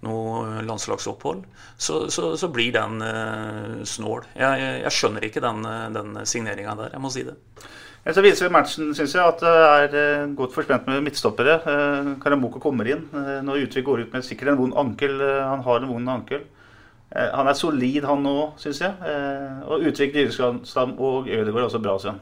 [0.04, 1.44] noe landslagsopphold,
[1.78, 4.28] så, så, så blir den uh, snål.
[4.36, 7.38] Jeg, jeg, jeg, skjønner ikke den, eh, den signeringa der, jeg må si det.
[8.04, 11.54] Så viser vi matchen synes jeg, at det er godt forspent med midtstoppere.
[12.20, 13.06] Karamoko kommer inn.
[13.48, 15.24] Når Utvik går ut med sikkert en vond ankel.
[15.24, 16.44] han har en vond ankel.
[17.16, 19.16] han er solid, han nå, syns jeg.
[19.63, 21.96] og Utvik, Dyrestam og Ødegaard er også bra.
[22.04, 22.20] Sånn.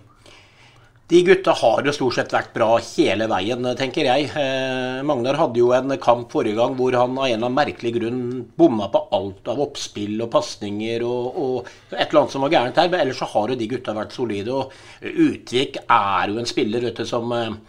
[1.11, 4.29] De gutta har jo stort sett vært bra hele veien, tenker jeg.
[4.31, 7.91] Eh, Magnar hadde jo en kamp forrige gang hvor han av en eller annen merkelig
[7.97, 8.21] grunn
[8.55, 12.79] bomma på alt av oppspill og pasninger og, og, et eller annet som var gærent
[12.79, 12.87] her.
[12.93, 14.55] Men ellers så har jo de gutta vært solide.
[14.55, 17.59] Og Utvik er jo en spiller vet du, som eh,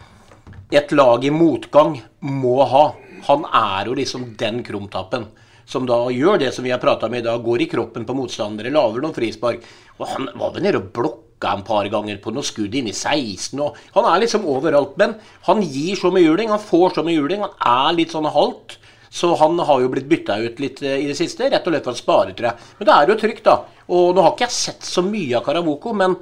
[0.79, 2.85] et lag i motgang må ha.
[3.27, 5.27] Han er jo liksom den krumtappen
[5.67, 8.15] som da gjør det som vi har prata om i dag, går i kroppen på
[8.15, 9.67] motstandere, lager noen frispark.
[9.99, 12.87] Og han var vel nede og blokka hakka en par ganger på noe skudd inn
[12.87, 13.59] i 16.
[13.59, 14.95] Og han er liksom overalt.
[14.97, 17.43] Men han gir så mye juling, han får så mye juling.
[17.43, 18.79] Han er litt sånn halvt.
[19.13, 21.85] Så han har jo blitt bytta ut litt eh, i det siste, rett og slett
[21.85, 22.69] for å spare, tror jeg.
[22.79, 23.59] Men det er jo trygt, da.
[23.93, 26.15] Og nå har ikke jeg sett så mye av Karamoko, men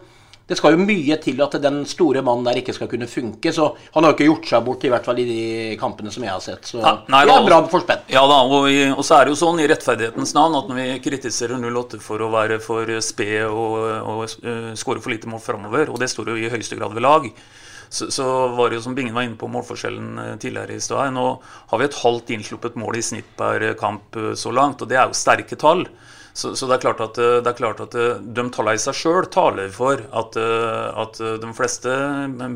[0.50, 3.54] det skal jo mye til at den store mannen der ikke skal kunne funke.
[3.56, 5.44] Så han har jo ikke gjort seg bort, i hvert fall i de
[5.80, 6.68] kampene som jeg har sett.
[6.74, 8.04] Så nei, det er bra for spenn.
[8.12, 10.90] Ja da, og, og, så er det jo sånn i rettferdighetens navn at når vi
[11.08, 15.94] kritiserer 08 for å være for sped og, og uh, skåre for lite mål framover,
[15.94, 17.30] og det står jo i høyeste grad ved lag,
[17.92, 18.26] så, så,
[18.56, 21.10] var det jo som Bingen var inne på målforskjellen eh, tidligere i stad.
[21.12, 24.88] Nå har vi et halvt innsluppet mål i snitt per kamp eh, så langt, og
[24.88, 25.84] det er jo sterke tall.
[26.34, 28.82] Så, så, det er klart at, eh, det er klart at eh, de tallene i
[28.82, 31.96] seg sjøl taler for at, eh, at, de fleste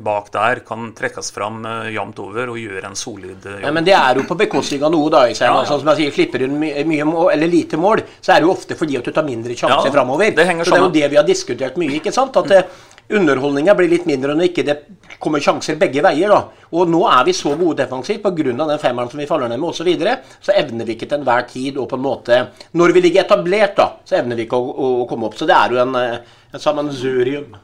[0.06, 3.66] bak der kan trekkes fram jevnt over og gjøre en solid jobb.
[3.66, 5.26] Ja, men det er jo på bekostning av noe, da.
[5.28, 5.66] Ja, ja.
[5.68, 8.56] Sånn som jeg sier, Slipper du mye mål, eller lite mål, så er det jo
[8.56, 10.32] ofte fordi at du tar mindre sjanser ja, framover.
[10.32, 11.98] Det så det er jo det vi har diskutert mye.
[12.00, 12.38] ikke sant?
[12.40, 12.72] At
[13.12, 14.80] underholdninga blir litt mindre når ikke det
[15.20, 16.30] kommer sjanser begge veier.
[16.30, 16.68] da.
[16.76, 18.52] Og nå er vi så gode defensivt pga.
[18.54, 19.84] den femmeren som vi faller ned med osv.
[19.84, 23.02] Så, videre, så evner vi ikke til enhver tid og på en måte Når vi
[23.02, 24.74] ligger etablert, da, så evner vi ikke å,
[25.04, 25.38] å, komme opp.
[25.38, 27.56] Så det er jo en, eh, en sammensurium.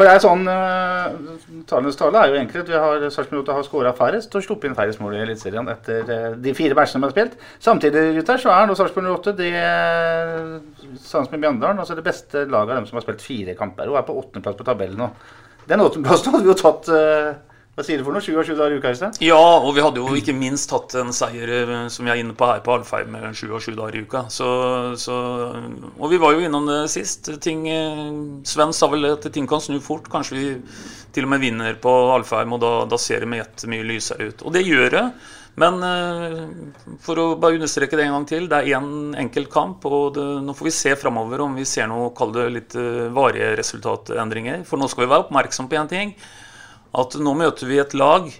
[0.00, 3.66] For det er sånn, uh, Tallenes tale er jo egentlig at vi har Sarpsborg har
[3.66, 7.08] skåra færrest og sluppet inn færrest mål i Eliteserien etter uh, de fire matchene de
[7.10, 7.34] har spilt.
[7.60, 9.50] Samtidig gutter, så er nå Sarpsborg 08 det,
[11.04, 14.00] sammen med Mjøndalen altså det beste laget av dem som har spilt fire kamper, og
[14.00, 15.10] er på åttendeplass på tabellen nå.
[15.70, 17.38] Den åttendeplassen hadde vi jo tatt uh,
[17.80, 18.20] hva sier du for noe?
[18.20, 18.90] 27 dager i uka?
[18.92, 19.14] Øystein?
[19.24, 22.34] Ja, og vi hadde jo ikke minst hatt en seier eh, som vi er inne
[22.36, 24.24] på her på Alfheim med 27 dager i uka.
[24.28, 24.48] Så,
[25.00, 25.16] så,
[25.96, 27.30] og vi var jo innom det sist.
[27.40, 28.02] Ting, eh,
[28.44, 30.10] Sven sa vel at ting kan snu fort.
[30.12, 30.44] Kanskje vi
[31.14, 34.28] til og med vinner på Alfheim, og da, da ser det med ett mye lysere
[34.28, 34.44] ut.
[34.44, 35.06] Og det gjør det.
[35.60, 36.36] Men eh,
[37.04, 39.84] for å bare understreke det en gang til, det er én en enkelt kamp.
[39.86, 42.76] Og det, nå får vi se framover om vi ser noe, kall det litt
[43.14, 44.64] varige resultatendringer.
[44.68, 46.14] For nå skal vi være oppmerksom på én ting
[46.90, 48.30] at nå møter vi et lag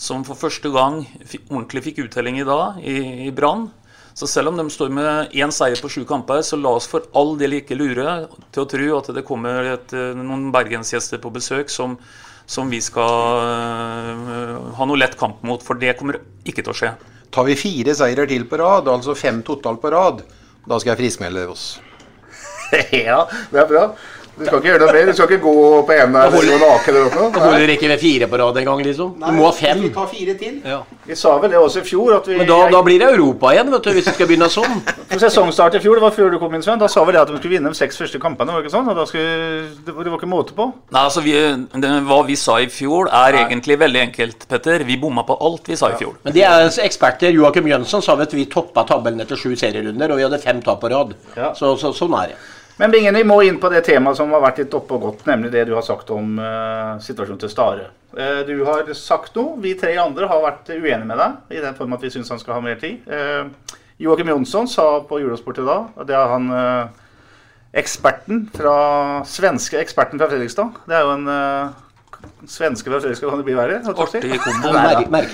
[0.00, 1.02] som for første gang
[1.50, 3.68] ordentlig fikk uttelling i dag, i, i Brann.
[4.16, 7.06] Så selv om de står med én seier på sju kamper, så la oss for
[7.16, 8.16] all del ikke lure
[8.50, 11.98] til å tro at det kommer et, eh, noen bergensgjester på besøk som,
[12.50, 16.78] som vi skal uh, ha noe lett kamp mot, for det kommer ikke til å
[16.80, 16.94] skje.
[17.30, 20.24] Tar vi fire seirer til på rad, altså fem totalt på rad,
[20.66, 21.68] da skal jeg friskmelde oss.
[23.06, 23.84] ja, det er bra.
[24.40, 25.10] Du skal ikke gjøre noe mer?
[25.10, 27.28] Du skal ikke gå på en der og naken eller noe?
[27.34, 29.10] Da holder ikke med fire på rad engang, liksom.
[29.20, 29.82] Du må ha fem.
[29.84, 30.54] Vi tar fire til.
[30.64, 30.78] Ja.
[31.10, 32.14] Vi sa vel det også i fjor.
[32.16, 34.48] At vi, Men da, da blir det Europa igjen, vet du, hvis vi skal begynne
[34.52, 34.78] sånn.
[35.10, 37.22] På sesongstart i fjor, det var før du kom inn, Sven, da sa vel det
[37.26, 38.54] at de skulle vinne de seks første kampene.
[38.54, 38.88] var det ikke sånn?
[38.88, 40.70] Og da skulle, det, var, ikke måte på?
[40.88, 41.34] Nei, altså vi,
[41.84, 43.42] det, Hva vi sa i fjor, er Nei.
[43.44, 44.86] egentlig veldig enkelt, Petter.
[44.88, 46.16] Vi bomma på alt vi sa i fjor.
[46.24, 47.36] Men de er eksperter.
[47.36, 50.80] Joakim Jønsson sa at vi toppa tabellen etter sju serierunder, og vi hadde fem tap
[50.80, 51.12] på rad.
[51.36, 51.52] Ja.
[51.58, 52.40] Så, så, sånn er det.
[52.80, 55.26] Men Bingen, vi må inn på det temaet som har vært litt oppe og gått,
[55.28, 57.90] nemlig det du har sagt om uh, situasjonen til Stare.
[58.16, 59.58] Uh, du har sagt noe.
[59.60, 62.40] Vi tre andre har vært uenige med deg, i den form at vi syns han
[62.40, 63.02] skal ha mer tid.
[63.04, 66.46] Uh, Joakim Jonsson sa på Eurosport i dag, og det er han
[67.76, 68.76] eksperten fra,
[69.28, 70.78] svenske eksperten fra Fredrikstad.
[70.88, 73.82] Det er jo en svenske fra Fredrikstad, kan det bli verre?
[73.92, 74.72] Artig kombo.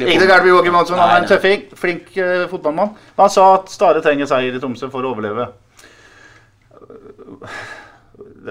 [0.03, 1.63] Ikke gærent med Joakim Jonsson, han er en tøffing.
[1.79, 2.11] Flink
[2.51, 2.91] fotballmann.
[3.23, 5.47] Han sa at Stare trenger seier i Tromsø for å overleve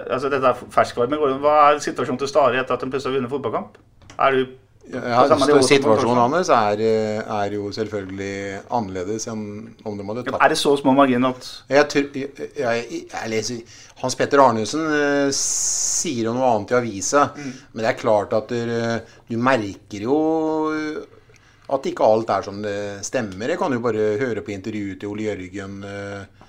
[0.06, 1.20] altså Dette er ferskvarme.
[1.42, 3.82] Hva er situasjonen til Stare etter at de plutselig har vunnet fotballkamp?
[4.16, 4.46] Er du
[4.86, 5.24] ja,
[5.66, 6.82] situasjonen hans er,
[7.26, 9.42] er, jo selvfølgelig annerledes enn
[9.82, 13.80] om de hadde tatt Er det så små marginer at jeg, jeg, jeg, jeg, leser
[14.04, 17.52] Hans Petter Arnesen uh, sier jo noe annet i avisa, mm.
[17.74, 18.76] men det er klart at du,
[19.32, 20.20] du merker jo
[21.66, 23.50] at ikke alt er som det stemmer.
[23.50, 26.45] Jeg kan jo bare høre på intervjuet til Ole Jørgen uh,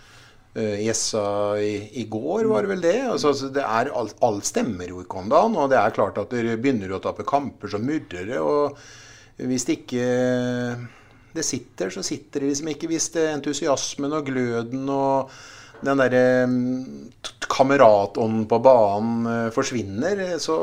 [0.57, 1.23] Gjessa
[1.61, 2.99] i, i, går, var det vel det.
[3.05, 5.59] Altså, altså det er, alt, alt, stemmer jo ikke om dagen.
[5.61, 8.41] Og det er klart at dere begynner å tape kamper, som murrere.
[8.41, 10.07] Og hvis det ikke
[11.37, 12.89] det sitter, så sitter det liksom ikke.
[12.91, 15.35] Hvis det entusiasmen og gløden og
[15.85, 17.13] den derre mm,
[17.53, 20.57] kameratånden på banen eh, forsvinner, så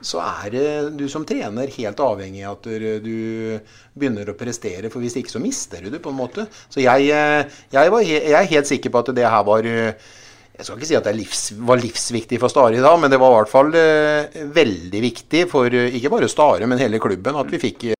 [0.00, 2.68] så er det du som trener helt avhengig av at
[3.04, 3.60] du
[3.92, 4.88] begynner å prestere.
[4.92, 6.46] For hvis ikke så mister du det, på en måte.
[6.72, 10.76] Så jeg, jeg, var, jeg er helt sikker på at det her var Jeg skal
[10.76, 13.38] ikke si at det livs, var livsviktig for Stare i dag, men det var i
[13.38, 17.90] hvert fall uh, veldig viktig for ikke bare Stare, men hele klubben at vi fikk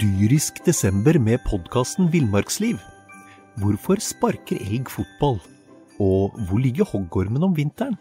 [0.00, 2.80] Dyrisk desember med podkasten Villmarksliv.
[3.60, 5.36] Hvorfor sparker elg fotball?
[6.00, 7.94] Og hvor ligger hoggormen om vinteren?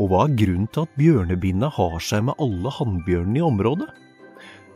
[0.00, 3.90] Og hva er grunnen til at bjørnebinna har seg med alle hannbjørnene i området?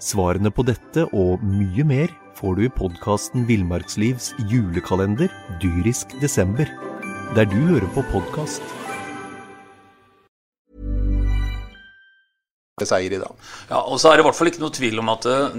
[0.05, 5.33] Svarene på dette og mye mer får du i podkasten Villmarkslivs julekalender
[5.63, 6.69] dyrisk desember,
[7.33, 8.61] der du hører på podkast.
[12.85, 13.33] Seier i dag.
[13.71, 15.55] Ja, og så er det i hvert fall ikke noe tvil om at eh,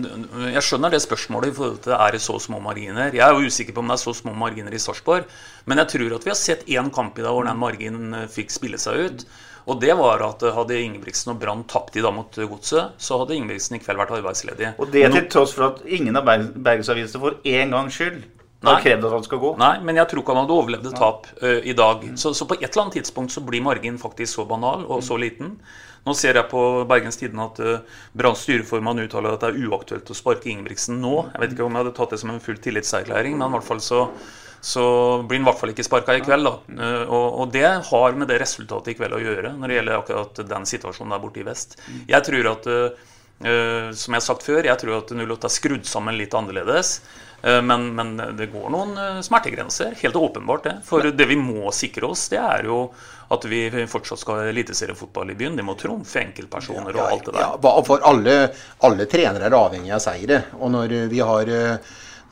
[0.52, 3.16] Jeg skjønner det spørsmålet i forhold til er det så små marginer.
[3.16, 5.26] Jeg er jo usikker på om det er så små marginer i Sarpsborg,
[5.66, 8.30] men jeg tror at vi har sett én kamp i dag hvor den marginen eh,
[8.30, 9.26] fikk spille seg ut.
[9.66, 13.38] Og det var at hadde Ingebrigtsen og Brann tapt i dag mot Godset, så hadde
[13.38, 14.76] Ingebrigtsen i kveld vært arbeidsledig.
[14.78, 18.22] Og det til tross for at ingen av Bergens aviser for én gangs skyld
[18.66, 19.52] har krevd at han skal gå?
[19.62, 22.06] Nei, men jeg tror ikke han hadde overlevd et tap uh, i dag.
[22.20, 25.20] Så, så, på et eller annet tidspunkt så blir marginen faktisk så banal og så
[25.22, 25.56] liten.
[26.06, 30.10] Nå ser jeg på Bergens Tidende at uh, Branns styreformann uttaler at det er uaktuelt
[30.10, 31.16] å sparke Ingebrigtsen nå.
[31.34, 33.70] Jeg vet ikke om jeg hadde tatt det som en full tillitserklæring, men i hvert
[33.70, 34.08] fall så
[34.66, 36.48] så blir han i hvert fall ikke sparka i kveld.
[36.48, 36.54] da.
[36.74, 39.98] Eh, og, og, det har med det resultatet i kveld å gjøre når det gjelder
[40.00, 41.76] akkurat den situasjonen der borte i vest.
[42.10, 43.04] Jeg tror at uh,
[43.46, 46.98] som jeg har sagt før, jeg tror at 08 er skrudd sammen litt annerledes.
[47.46, 49.92] Men, men det går noen smertegrenser.
[50.00, 50.72] Helt åpenbart det.
[50.88, 52.80] For det vi må sikre oss, det er jo
[53.36, 53.60] at vi
[53.92, 55.60] fortsatt skal ha eliteseriefotball i byen.
[55.60, 57.44] Det må trumfe enkeltpersoner og alt det der.
[57.44, 58.36] Ja, for alle,
[58.88, 60.42] alle trenere er avhengig av seire.
[60.58, 61.54] Og når vi har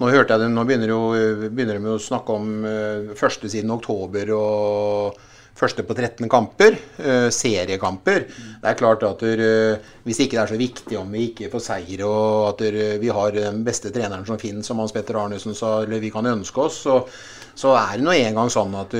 [0.04, 1.04] Nå hørte jeg det, nå begynner, jo,
[1.48, 5.22] begynner de å snakke om eh, første siden oktober og
[5.56, 6.76] første på 13 kamper.
[7.00, 8.26] eh, seriekamper.
[8.60, 11.64] Det er klart at eh, hvis ikke det er så viktig om vi ikke får
[11.70, 12.66] seier, og at
[13.00, 16.28] vi har den beste treneren som finnes, som Hans Petter Arnesen sa, eller vi kan
[16.28, 17.00] ønske oss, så,
[17.56, 19.00] så er det nå engang sånn at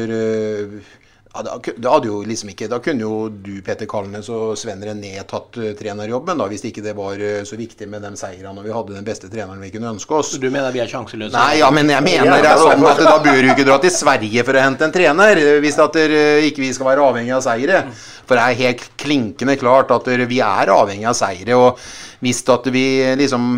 [1.34, 4.84] ja, da, da, hadde jo liksom ikke, da kunne jo du, Petter Kalnes og Sven
[4.86, 8.54] René tatt eh, trenerjobben, da, hvis ikke det var eh, så viktig med de seirene
[8.54, 10.36] og vi hadde den beste treneren vi kunne ønske oss.
[10.38, 11.34] Du mener vi er sjanseløse?
[11.34, 13.96] Nei, ja, men jeg mener det er sånn at da bør du ikke dra til
[13.96, 17.34] Sverige for å hente en trener, eh, hvis at dere ikke vi skal være avhengig
[17.34, 17.86] av seire.
[18.24, 21.58] For det er helt klinkende klart at der, vi er avhengig av seire.
[21.58, 21.82] Og
[22.24, 22.86] hvis at vi
[23.20, 23.50] liksom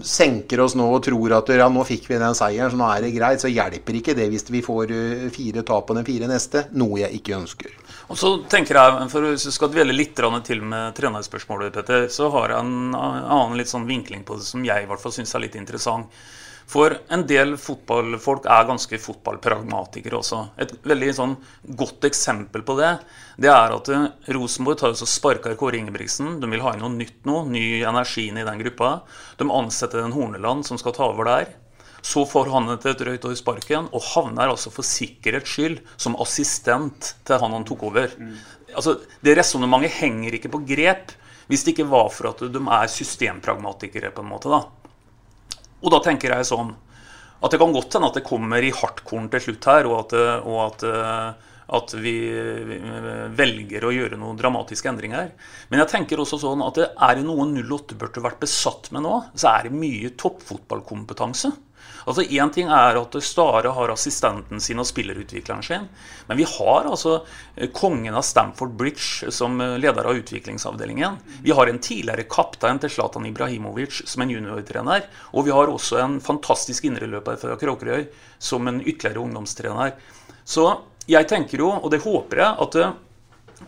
[0.00, 3.04] senker oss nå og tror at ja, nå fikk vi den seieren, så nå er
[3.04, 6.30] det greit, så hjelper ikke det hvis vi får eh, fire tap på den fire
[6.30, 7.74] neste, noe jeg ikke ønsker.
[8.12, 12.28] Og så tenker jeg, for Hvis du skal dvele litt til med trenerspørsmålet, Petter, så
[12.34, 15.34] har jeg en annen litt sånn vinkling på det som jeg i hvert fall syns
[15.34, 16.08] er litt interessant.
[16.72, 20.38] For en del fotballfolk er ganske fotballpragmatikere også.
[20.62, 21.34] Et veldig sånn
[21.76, 22.94] godt eksempel på det
[23.40, 24.06] det er at eh,
[24.36, 26.38] Rosenborg tar og sparker Kåre Ingebrigtsen.
[26.40, 28.92] De vil ha inn noe nytt nå, ny energi inn i den gruppa.
[29.40, 31.52] De ansetter en Horneland som skal ta over der.
[32.02, 36.16] Så får han et et drøyt år sparken og havner altså for sikkerhets skyld som
[36.20, 38.10] assistent til han han tok over.
[38.74, 41.12] Altså, Det resonnementet henger ikke på grep
[41.46, 44.10] hvis det ikke var for at de er systempragmatikere.
[44.10, 44.64] på en måte da.
[45.82, 46.72] Og da tenker jeg sånn
[47.42, 50.12] at det kan godt hende at det kommer i hardkorn til slutt her, og at,
[50.46, 50.84] og at,
[51.74, 52.14] at vi
[53.34, 55.32] velger å gjøre noen dramatiske endringer.
[55.72, 59.16] Men jeg tenker også sånn at er det noe 08 burde vært besatt med nå,
[59.34, 61.50] så er det mye toppfotballkompetanse.
[62.06, 65.88] Altså Én ting er at Stare har assistenten sin og spillerutvikleren sin.
[66.28, 67.18] Men vi har altså
[67.56, 71.18] eh, kongen av Stamford Bridge som eh, leder av utviklingsavdelingen.
[71.44, 75.06] Vi har en tidligere kaptein til Zlatan Ibrahimovic som en juniortrener.
[75.32, 78.08] Og vi har også en fantastisk indreløper fra Kråkerøy
[78.42, 79.94] som en ytterligere ungdomstrener.
[80.44, 80.68] Så
[81.10, 83.00] jeg tenker jo, og det håper jeg, at eh,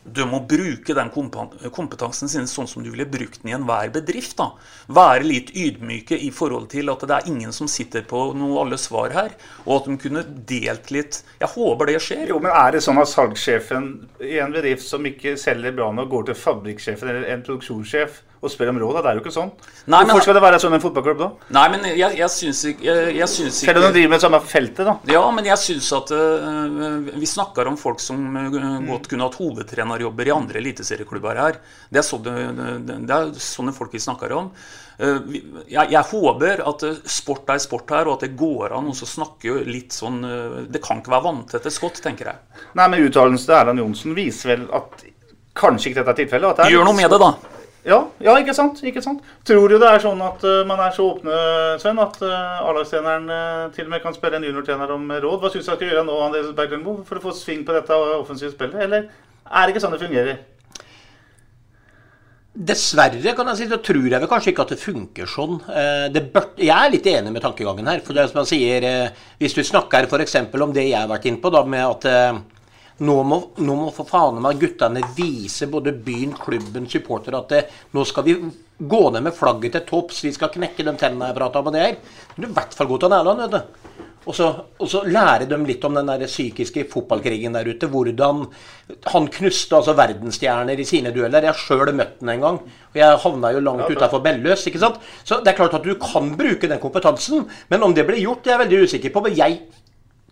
[0.04, 4.36] du må bruke den kompetansen sin sånn som du ville brukt den i enhver bedrift.
[4.38, 4.50] da.
[4.86, 8.78] Være litt ydmyke i forhold til at det er ingen som sitter på noe alle
[8.80, 9.34] svar her.
[9.64, 12.28] Og at de kunne delt litt Jeg håper det skjer.
[12.28, 16.10] Jo, men er det sånn at salgssjefen i en bedrift som ikke selger bra nok,
[16.10, 18.98] går til fabrikksjefen eller en produksjonssjef og spør om råd?
[19.00, 19.50] Det er jo ikke sånn.
[19.86, 21.28] Nei, men- Hvorfor skal det være sånn en fotballklubb da?
[21.56, 24.26] Nei, men jeg, jeg syns ikke, jeg, jeg syns Selv om de driver med det
[24.26, 24.94] samme feltet, da.
[25.14, 29.40] Ja, men jeg syns at uh, Vi snakker om folk som uh, godt kunne hatt
[29.40, 31.58] hovedtrenerjobber i andre eliteserieklubber her.
[31.90, 34.50] Det er, sånne, det er sånne folk vi snakker om.
[35.00, 35.24] Øh,
[35.66, 39.56] Jeg, jeg håper at sport er sport her, og at det går an å snakke
[39.66, 40.20] litt sånn
[40.70, 42.62] Det kan ikke være vanntette skott, tenker jeg.
[42.78, 45.02] Nei, men uttalelsen til Erland Johnsen viser vel at
[45.58, 46.62] kanskje ikke dette er tilfellet.
[46.70, 47.32] Gjør noe med det, da.
[47.84, 48.78] Ja, ja, ikke sant?
[48.80, 49.20] ikke sant?
[49.44, 51.34] Tror du det er sånn at uh, man er så åpne,
[51.82, 55.36] Sven, at uh, A-lagstreneren uh, til og med kan spørre en juniortrener om råd?
[55.42, 57.98] Hva syns du jeg skal gjøre nå Andreas Berglundbo, for å få sving på dette
[58.16, 58.80] offensive spillet?
[58.86, 60.40] Eller er det ikke sånn det fungerer?
[62.54, 65.56] Dessverre kan jeg si, så tror jeg vel kanskje ikke at det funker sånn.
[66.14, 68.00] Det bør, jeg er litt enig med tankegangen her.
[68.06, 68.86] for det er som jeg sier,
[69.42, 70.36] Hvis du snakker f.eks.
[70.54, 72.06] om det jeg har vært inne på, da, med at
[73.02, 77.62] nå må, nå må for faen meg guttene vise både byen, klubben, supportere at det,
[77.94, 78.36] nå skal vi
[78.78, 81.70] gå ned med flagget til topps, vi skal knekke de tennene jeg prata om.
[81.70, 81.98] og det her.
[82.36, 83.90] Du i hvert fall gå til Nærland, vet du.
[84.24, 84.46] Og så,
[84.80, 87.90] og så lære dem litt om den der psykiske fotballkrigen der ute.
[87.92, 88.46] Hvordan
[89.12, 91.44] han knuste altså verdensstjerner i sine dueller.
[91.44, 92.60] Jeg har sjøl møtt den en gang.
[92.64, 94.64] Og jeg havna jo langt utafor Belløs.
[94.70, 94.96] ikke sant?
[95.28, 97.44] Så det er klart at du kan bruke den kompetansen.
[97.68, 99.26] Men om det blir gjort, det er jeg veldig usikker på.
[99.28, 99.60] Men jeg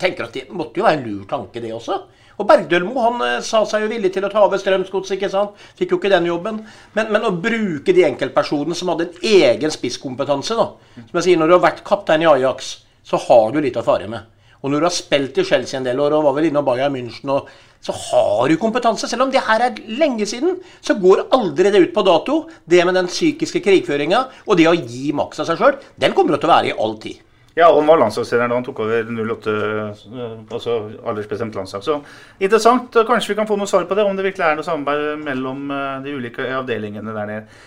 [0.01, 2.01] tenker at det måtte jo være en lur tanke, det også.
[2.41, 5.57] Og Bergdølmo han eh, sa seg jo villig til å ta over Strømsgods, ikke sant.
[5.79, 6.63] Fikk jo ikke den jobben.
[6.97, 10.69] Men, men å bruke de enkeltpersonene som hadde en egen spisskompetanse, da.
[11.01, 13.85] Som jeg sier, når du har vært kaptein i Ajax, så har du litt å
[13.87, 14.31] fare med.
[14.63, 16.95] Og når du har spilt i Chelsea en del år og var vel innom Bayern
[16.95, 17.51] München, og,
[17.83, 19.09] så har du kompetanse.
[19.11, 22.37] Selv om det her er lenge siden, så går aldri det ut på dato.
[22.63, 26.39] Det med den psykiske krigføringa og det å gi maks av seg sjøl, den kommer
[26.39, 27.19] til å være i all tid.
[27.55, 31.85] Ja, og han var landslagstrener da han tok over 08, eh, altså aldersbestemt landslag.
[31.85, 31.99] Så
[32.41, 32.97] interessant.
[33.09, 35.69] Kanskje vi kan få noe svar på det, om det virkelig er noe samarbeid mellom
[35.69, 37.63] eh, de ulike avdelingene der nede.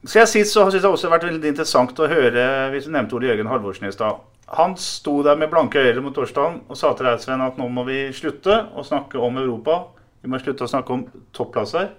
[0.00, 2.86] Skal jeg si, så synes jeg også det har vært veldig interessant å høre hvis
[2.88, 4.22] du nevnte Ole Jørgen Halvorsen i stad.
[4.56, 7.68] Han sto der med blanke øyne mot torsdagen og sa til deg, Sven, at nå
[7.68, 9.76] må vi slutte å snakke om Europa.
[10.24, 11.04] Vi må slutte å snakke om
[11.36, 11.92] topplasser.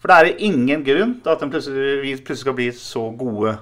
[0.00, 3.58] For det er ingen grunn til at vi plutselig skal bli så gode.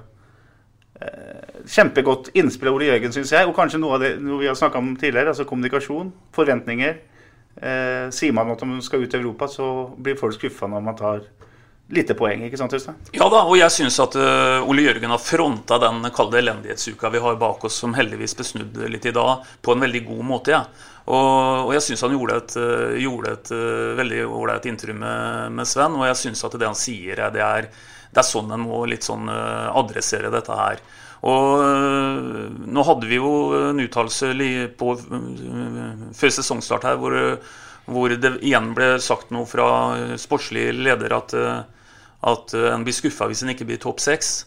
[1.00, 3.46] Eh, kjempegodt innspill av Ole Jørgen, syns jeg.
[3.46, 5.34] Og kanskje noe av det noe vi har snakka om tidligere.
[5.34, 6.98] altså Kommunikasjon, forventninger.
[7.58, 10.96] Eh, sier man at man skal ut i Europa, så blir folk skuffa når man
[10.98, 11.26] tar
[11.88, 12.42] lite poeng.
[12.44, 12.96] ikke sant, Øystein?
[13.16, 17.22] Ja da, og jeg syns at uh, Ole Jørgen har fronta den kalde elendighetsuka vi
[17.24, 20.52] har bak oss, som heldigvis ble snudd litt i dag, på en veldig god måte.
[20.52, 20.64] Ja.
[21.08, 25.54] Og, og jeg syns han gjorde et, uh, gjorde et uh, veldig ålreit intervju med,
[25.56, 27.70] med, Sven, og jeg syns at det han sier, det er,
[28.12, 30.82] det er sånn en må litt sånn adressere dette her.
[31.28, 31.62] Og
[32.70, 33.32] nå hadde vi jo
[33.70, 34.30] en uttalelse
[34.78, 37.16] før sesongstart her hvor,
[37.90, 39.68] hvor det igjen ble sagt noe fra
[40.20, 41.34] sportslig leder at
[42.26, 44.46] at eh, en blir skuffa hvis en ikke blir topp seks.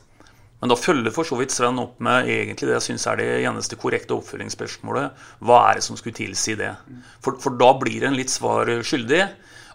[0.62, 3.30] Men da følger for så vidt Sven opp med egentlig det jeg syns er det
[3.48, 5.24] eneste korrekte oppfølgingsspørsmålet.
[5.42, 6.70] Hva er det som skulle tilsi det?
[7.24, 9.24] For, for da blir en litt svar skyldig.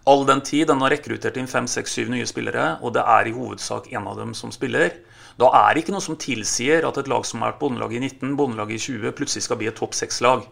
[0.07, 3.27] All den tid den har rekruttert inn fem, seks, syv nye spillere, og det er
[3.27, 4.95] i hovedsak én av dem som spiller,
[5.37, 8.01] da er det ikke noe som tilsier at et lag som har vært bondelag i
[8.01, 10.47] 19, bondelag i 20, plutselig skal bli et topp seks-lag.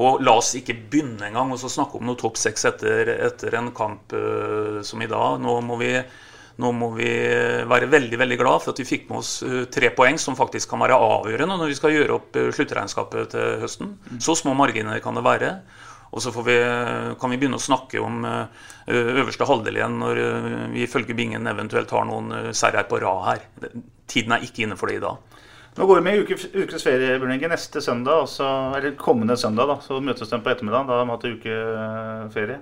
[0.00, 3.68] Og la oss ikke begynne engang å snakke om noe topp seks etter, etter, en
[3.76, 5.36] kamp uh, som i dag.
[5.42, 5.92] Nå må vi
[6.60, 7.08] nå må vi
[7.68, 10.68] være veldig veldig glad for at vi fikk med oss eh, tre poeng, som faktisk
[10.70, 13.94] kan være avgjørende når vi skal gjøre opp eh, sluttregnskapet til høsten.
[14.20, 15.48] Så små marginer kan det være.
[16.12, 16.58] Og så vi,
[17.16, 20.20] kan vi begynne å snakke om eh, øverste halvdel igjen når
[20.74, 23.46] vi ifølge Bingen eventuelt har noen seire på rad her.
[24.10, 25.32] Tiden er ikke inne for det i dag.
[25.72, 27.16] Nå går vi med uke, ukes ferie.
[27.48, 28.44] Neste søndag, også,
[28.76, 30.88] eller kommende søndag, da, så møtes de på ettermiddagen.
[30.90, 32.58] Da har de hatt ukeferie.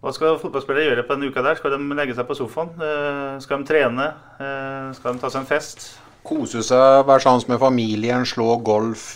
[0.00, 1.56] Hva skal fotballspillere gjøre på denne uka der?
[1.56, 2.70] Skal de legge seg på sofaen?
[2.76, 4.06] Eh, skal de trene?
[4.40, 5.88] Eh, skal de ta seg en fest?
[6.24, 9.14] Kose seg, være sammen med familien, slå golf.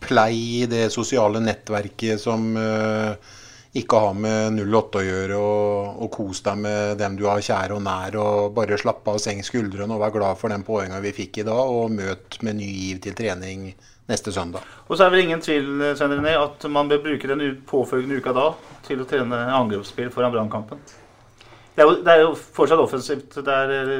[0.00, 2.56] Eh, pleie i det sosiale nettverket som
[3.72, 5.36] ikke har med 08 å gjøre.
[5.38, 8.16] Og, og kos deg med dem du har kjære og nær.
[8.18, 11.46] Og bare slappe av og skuldrene og være glad for den poenga vi fikk i
[11.46, 11.74] dag.
[11.76, 13.70] Og møte med ny giv til trening
[14.10, 14.64] neste søndag.
[14.88, 18.34] Og så er vel ingen tvil Sven René, at man bør bruke den påfølgende uka
[18.34, 18.48] da
[18.86, 20.82] til å trene angrepsspill foran Brannkampen.
[21.80, 23.92] Det er, jo, det er, jo, fortsatt offensivt der eh,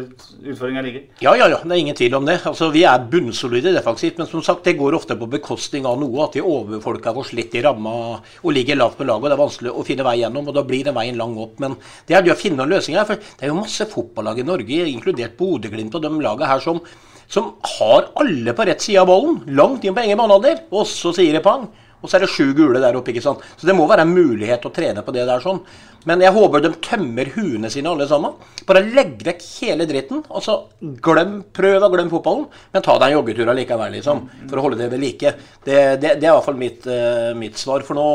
[0.53, 1.05] utfordringa ligger.
[1.25, 1.61] Ja, ja, ja.
[1.65, 2.35] Det er ingen tvil om det.
[2.51, 6.27] Altså, Vi er bunnsolide defensivt, men som sagt, det går ofte på bekostning av noe.
[6.27, 9.25] At vi overfolker oss litt i ramma og ligger lavt på laget.
[9.25, 11.57] og Det er vanskelig å finne vei gjennom, og da blir den veien lang opp.
[11.65, 13.09] Men det er det å finne løsninger.
[13.09, 16.85] For det er jo masse fotballag i Norge, inkludert Bodø-Glimt og de lagene her, som
[17.31, 19.37] som har alle på rett side av ballen.
[19.47, 21.69] langt inn på egen banehalvdel, og så sier det pang.
[22.01, 23.13] Og så er det sju gule der oppe.
[23.13, 23.45] ikke sant?
[23.61, 25.61] Så det må være en mulighet å trene på det der sånn.
[26.09, 28.37] Men jeg håper de tømmer huene sine alle sammen.
[28.69, 30.23] Bare legg vekk hele dritten.
[30.29, 34.23] og så glem, Prøv å glemme fotballen, men ta deg en joggetur allikevel, liksom.
[34.49, 35.35] For å holde det ved like.
[35.65, 37.85] Det, det, det er i hvert fall mitt, uh, mitt svar.
[37.85, 38.07] For nå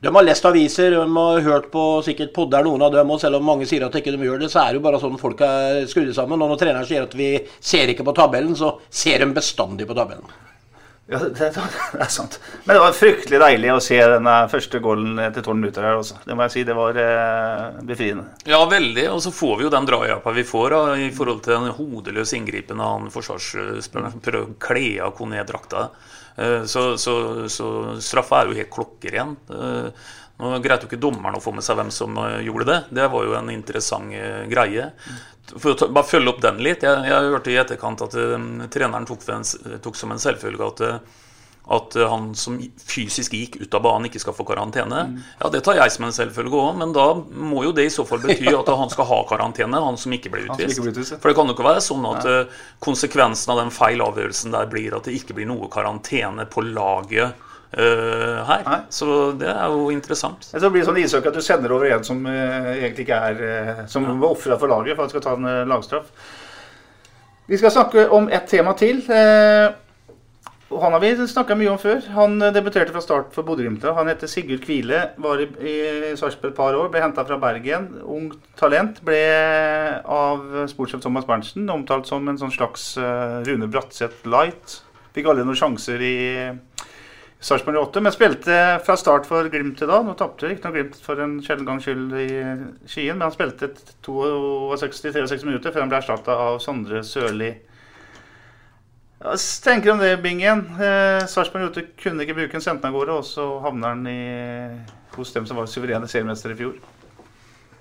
[0.00, 3.10] de har lest aviser, de har hørt på sikkert podder, noen av dem.
[3.12, 5.00] Og selv om mange sier at ikke de gjør det, så er det jo bare
[5.02, 6.40] sånn folk er skrudd sammen.
[6.40, 9.98] Og når treneren sier at vi ser ikke på tabellen, så ser de bestandig på
[9.98, 10.24] tabellen.
[11.10, 11.64] Ja, det, det,
[12.04, 12.38] er sant.
[12.64, 16.20] Men det var fryktelig deilig å se denne første goalen etter tolv minutter her også.
[16.22, 16.62] Det må jeg si.
[16.68, 18.28] Det var eh, befriende.
[18.46, 19.08] Ja, veldig.
[19.16, 22.38] Og så får vi jo den drahjelpa vi får da, i forhold til den hodeløse
[22.38, 25.88] inngripen av han forsvarsspilleren prøver å kle av Kone-drakta.
[26.36, 27.68] Eh, så, så, så,
[28.00, 29.36] straffa er jo helt klokkeren.
[29.50, 30.08] Eh,
[30.40, 32.78] nå greit jo ikke dommeren å få med seg hvem som eh, gjorde det.
[33.00, 34.14] Det var jo en interessant
[34.50, 34.90] greie.
[35.56, 36.84] For å ta, bare følge opp den litt.
[36.86, 39.46] Jeg, jeg hørte i etterkant at um, treneren tok, en,
[39.82, 41.18] tok, som en selvfølge at uh,
[41.70, 45.04] at eh, han som fysisk gikk ut av banen, ikke skal få karantene.
[45.10, 45.18] Mm.
[45.42, 48.06] Ja, Det tar jeg som en selvfølge òg, men da må jo det i så
[48.08, 50.80] fall bety at han skal ha karantene, han som ikke ble utvist.
[51.20, 52.40] For det kan jo ikke være sånn at ja.
[52.40, 56.64] Eh, konsekvensen av den feil avgjørelsen der blir at det ikke blir noe karantene på
[56.66, 57.46] laget.
[57.70, 58.64] Uh, her.
[58.66, 58.78] Nei.
[58.90, 60.42] Så det er jo interessant.
[60.42, 63.42] Så det blir sånn ishockey at du sender over en som uh, egentlig ikke er
[63.44, 64.14] uh, Som ja.
[64.18, 66.10] var ofra for laget for at han skal ta en lagstraff.
[67.46, 69.04] Vi skal snakke om ett tema til.
[69.06, 69.70] Uh,
[70.70, 72.04] Han har vi snakka mye om før.
[72.14, 73.82] Han debuterte fra start for Bodø-Glimt.
[73.82, 77.88] Han heter Sigurd Kvile, var i, i Sarpsborg et par år, ble henta fra Bergen.
[78.06, 79.00] Ung talent.
[79.02, 79.18] Ble
[80.06, 84.78] av sportssjef Thomas Berntsen omtalt som en sånn slags uh, Rune Bratseth light.
[85.14, 86.16] Fikk alle noen sjanser i
[87.40, 90.02] Sarpsborg 8, men spilte fra start for Glimt i da.
[90.04, 92.28] Nå tapte noe Glimt for en sjelden gangs skyld i
[92.84, 93.72] Skien, men han spilte
[94.04, 97.54] 62-63 minutter før han ble erstatta av Sondre Sørli
[99.20, 100.62] hva tenker du om det, Bingen?
[100.80, 104.20] Eh, Sarpsborg kunne ikke bruke en sendte av gårde, og så havner han i,
[105.12, 106.78] hos dem som var suverene seriemestere i fjor.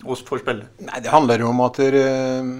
[0.03, 0.67] Og får spille.
[0.83, 2.51] Nei, Det handler jo om at uh,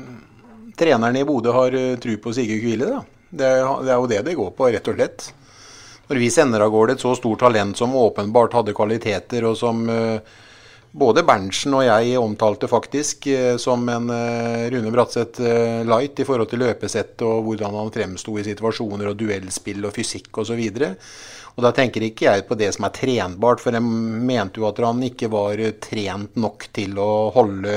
[0.80, 2.88] treneren i Bodø har uh, tro på Sigurd Kvile.
[2.94, 3.02] Da.
[3.30, 5.28] Det, er, det er jo det det går på, rett og slett.
[6.10, 9.84] Når vi sender av gårde et så stort talent som åpenbart hadde kvaliteter, og som
[9.86, 10.18] uh,
[10.92, 16.26] både Berntsen og jeg omtalte faktisk eh, som en eh, Rune Bratseth eh, light i
[16.26, 20.64] forhold til løpesett og hvordan han fremsto i situasjoner og duellspill og fysikk osv.
[21.54, 24.82] Og da tenker ikke jeg på det som er trenbart, for jeg mente jo at
[24.82, 27.76] han ikke var trent nok til å holde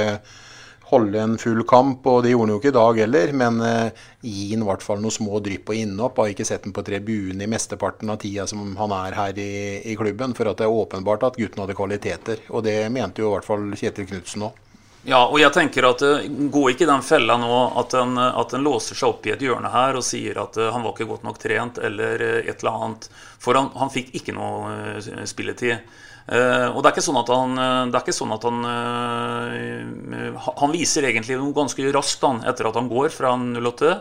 [0.92, 3.32] holde en full kamp, og det gjorde han jo ikke i dag heller.
[3.42, 6.20] Men eh, gi han i hvert fall noen små drypp og innhopp.
[6.22, 9.52] Har ikke sett ham på tribunen i mesteparten av tida som han er her i,
[9.82, 10.36] i, klubben.
[10.38, 12.44] For at det er åpenbart at gutten hadde kvaliteter.
[12.52, 14.60] Og det mente jo i hvert fall Kjetil Knutsen òg.
[15.02, 16.22] Ja, og jeg tenker at uh,
[16.54, 19.40] Gå ikke i den fella nå at en, at en, låser seg opp i et
[19.42, 22.62] hjørne her og sier at uh, han var ikke godt nok trent eller uh, et
[22.62, 23.08] eller annet.
[23.42, 25.82] For han, han fikk ikke noe spilletid.
[26.22, 27.56] Uh, og det er ikke sånn at han,
[27.98, 32.90] ikke sånn at han uh, Han viser egentlig noe ganske raskt han, etter at han
[32.90, 33.94] går fra 08.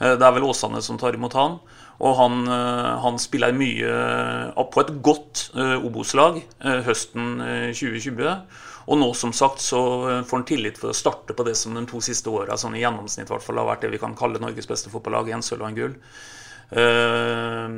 [0.00, 1.58] Uh, det er vel Åsane som tar imot han.
[1.96, 2.42] Og han,
[3.00, 3.92] han spiller mye
[4.68, 6.42] på et godt Obos-lag
[6.84, 7.38] høsten
[7.72, 8.26] 2020.
[8.92, 9.80] Og nå som sagt så
[10.20, 12.82] får han tillit for å starte på det som de to siste åra sånn i
[12.82, 15.32] gjennomsnitt hvert fall, har vært det vi kan kalle Norges beste fotballag.
[15.32, 15.96] En sølv og en gull.
[16.70, 17.68] Eh,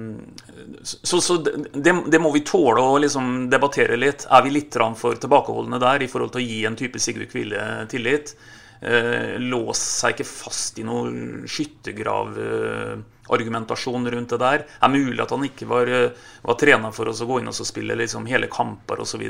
[0.82, 4.26] så, så det, det, må vi tåle å liksom debattere litt.
[4.30, 7.86] Er vi litt for tilbakeholdne der i forhold til å gi en type Sigurd Kvile
[7.91, 8.36] tillit?
[8.80, 14.62] Eh, lås seg ikke fast i noen skyttergravargumentasjon rundt det der.
[14.78, 16.14] Er mulig at han ikke var, uh,
[16.47, 19.24] var trener for oss å gå inn og spille liksom hele kamper osv.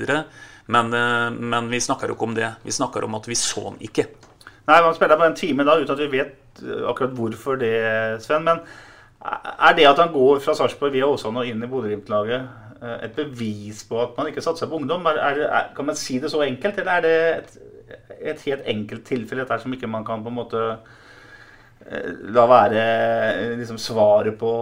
[0.68, 2.61] Men, uh, men vi snakker jo ikke om det.
[2.66, 4.04] Vi snakker om at vi så han ikke.
[4.68, 8.44] Nei, Man spiller på en time da uten at vi vet akkurat hvorfor det, Sven.
[8.44, 8.61] Men
[9.18, 12.44] er det at han går fra Sarpsborg via Åsane og inn i Bodø-Glimt-laget
[12.82, 15.06] eh, et bevis på at man ikke satser på ungdom?
[15.10, 17.58] Er, er, kan man si det så enkelt, eller er det et,
[18.34, 22.86] et helt enkelt tilfelle dette som ikke man kan på en måte eh, la være
[22.86, 24.54] eh, liksom, svaret på,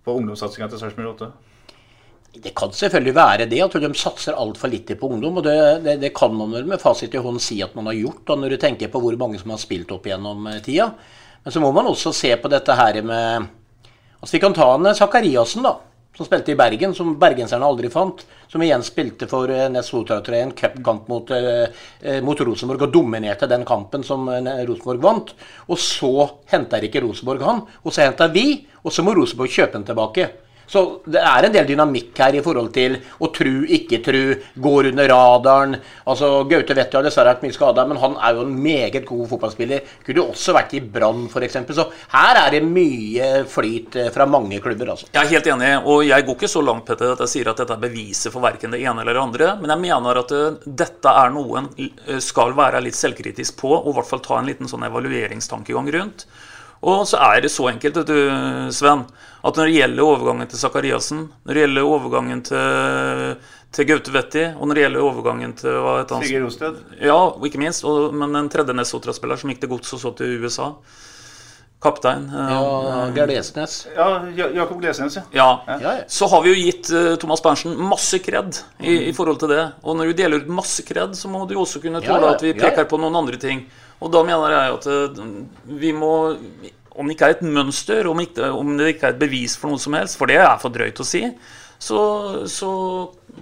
[0.00, 1.30] på ungdomssatsinga til Sarpsborg 8?
[2.40, 5.42] Det kan selvfølgelig være det, at de satser altfor lite på ungdom.
[5.42, 7.98] og det, det, det, kan man vel med fasit i hånd si at man har
[7.98, 10.92] gjort, da, når du tenker på hvor mange som har spilt opp gjennom tida.
[11.44, 13.50] Men så må man også se på dette her med
[14.20, 15.78] Altså Vi kan ta en Sakariassen, da.
[16.16, 18.24] Som spilte i Bergen, som bergenserne aldri fant.
[18.50, 23.48] Som igjen spilte for uh, Ness Sotra en cupkamp mot, eh, mot, Rosenborg og dominerte
[23.48, 25.32] den kampen som Rosenborg vant.
[25.70, 26.12] Og så
[26.50, 30.28] henter ikke Rosenborg han, og så henter vi, og så må Rosenborg kjøpe han tilbake.
[30.70, 34.20] Så det er en del dynamikk her i forhold til å tru, ikke tru,
[34.62, 35.74] går under radaren.
[36.06, 39.24] Altså, Gaute jo har dessverre vært mye skada, men han er jo en meget god
[39.32, 39.88] fotballspiller.
[40.06, 41.58] Kunne jo også vært i Brann, f.eks.
[41.74, 44.92] Så her er det mye flyt eh, fra mange klubber.
[44.94, 45.08] altså.
[45.10, 47.64] Jeg er helt enig, og jeg går ikke så langt Petter, at jeg sier at
[47.64, 49.50] dette er beviset for verken det ene eller det andre.
[49.58, 53.74] Men jeg mener at uh, dette er noe en uh, skal være litt selvkritisk på,
[53.74, 56.28] og i hvert fall ta en liten sånn evalueringstankegang rundt.
[56.80, 59.04] Og så er det så enkelt, vet du, Sven,
[59.44, 63.34] at når det gjelder overgangen til Sakariassen, når det gjelder overgangen til,
[63.76, 66.80] til Gaute Vetti, og når det gjelder overgangen til hva et annet, Sigurd Rosted.
[66.96, 67.84] Ja, og ikke minst.
[67.84, 70.72] Og, men en tredje Nesotra-spiller som gikk til gods og så til USA.
[71.80, 72.26] Kaptein.
[72.28, 73.76] Eh, ja, Gerd Esnes.
[73.96, 75.22] Ja, Jakob Glesnes, ja.
[75.32, 75.78] ja.
[75.80, 75.92] ja.
[76.06, 79.62] Så har vi jo gitt uh, Thomas Berntsen masse kred i, i, forhold til det.
[79.82, 82.52] Og når du deler ut masse kred, så må du også kunne tåle at vi
[82.58, 83.64] peker på noen andre ting.
[84.00, 85.24] Og da mener jeg at eh,
[85.80, 86.12] vi må
[86.90, 89.70] Om det ikke er et mønster, om, ikke, om det ikke er et bevis for
[89.70, 91.22] noe som helst, for det er for drøyt å si,
[91.80, 92.00] så,
[92.50, 92.70] så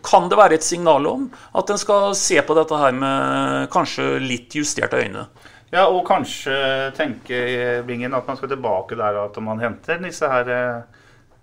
[0.05, 1.25] kan det være et signal om
[1.57, 5.25] at en skal se på dette her med kanskje litt justerte øyne.
[5.73, 6.55] Ja, og kanskje
[6.97, 7.41] tenke
[7.89, 11.03] Bingen, at man skal tilbake der at man henter disse her eh,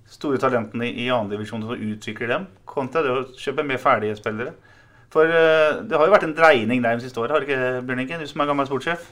[0.09, 4.55] store talentene i andredivisjon og utvikler dem, kontra det å kjøpe mer ferdige spillere.
[5.15, 7.83] For uh, det har jo vært en dreining der de siste året, har det ikke,
[7.87, 9.05] Bjørn Du som er gammel sportssjef?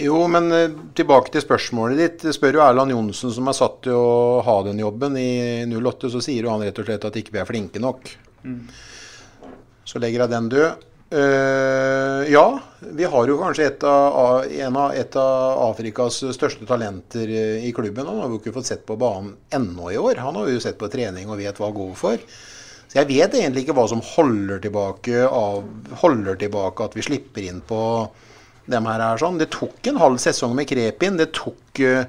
[0.00, 2.24] Jo, men uh, tilbake til spørsmålet ditt.
[2.32, 6.22] Spør jo Erland Johnsen, som er satt til å ha den jobben i 08, så
[6.24, 8.08] sier jo han rett og slett at ikke vi er flinke nok.
[8.46, 8.64] Mm.
[9.84, 10.88] Så legger jeg den død.
[11.12, 12.46] Uh, ja,
[12.96, 17.28] vi har jo kanskje et av, av, et av, Afrikas største talenter
[17.60, 18.08] i klubben.
[18.08, 20.24] Han har jo ikke fått sett på banen ennå i år.
[20.24, 22.26] Han har jo sett på trening og vet hva han går for.
[22.92, 25.62] Så jeg vet egentlig ikke hva som holder tilbake, av,
[26.02, 27.80] holder tilbake at vi slipper inn på
[28.68, 29.00] dem her.
[29.00, 29.38] Er sånn.
[29.40, 31.16] Det tok en halv sesong med Krepin.
[31.16, 32.02] Det tok uh,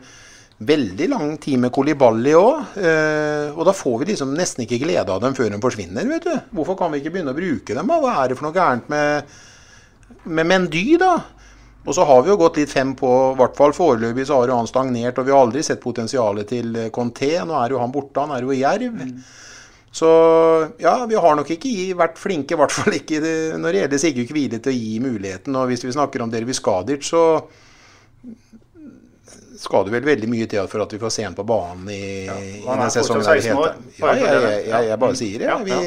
[0.60, 2.76] veldig lang tid med Kolibali òg.
[2.76, 6.10] Uh, eh, og da får vi liksom nesten ikke glede av dem før de forsvinner.
[6.10, 6.36] vet du.
[6.60, 7.94] Hvorfor kan vi ikke begynne å bruke dem?
[8.04, 9.32] Hva er det for noe gærent med,
[10.36, 11.14] med Mendy, da?
[11.88, 14.52] Og så har vi jo gått litt fem på, i hvert fall foreløpig så har
[14.52, 15.16] jo han stagnert.
[15.16, 17.38] Og vi har aldri sett potensialet til Conté.
[17.48, 19.00] Nå er jo han borte, han er jo i Jerv.
[19.00, 19.16] Mm.
[19.94, 20.08] Så
[20.82, 23.20] ja, vi har nok ikke vært flinke, i hvert fall ikke
[23.62, 25.54] når det gjelder Sigurd Kvile, til å gi muligheten.
[25.60, 27.22] Og hvis vi snakker om Dervis Skadic, så
[29.64, 32.04] skal det vel veldig mye til for at vi får se ham på banen i,
[32.26, 32.36] ja,
[32.66, 33.24] han er i sesongen.
[33.24, 33.76] 16 år.
[34.00, 35.52] Ja, jeg, jeg, jeg, jeg, bare sier det.
[35.68, 35.78] Vi,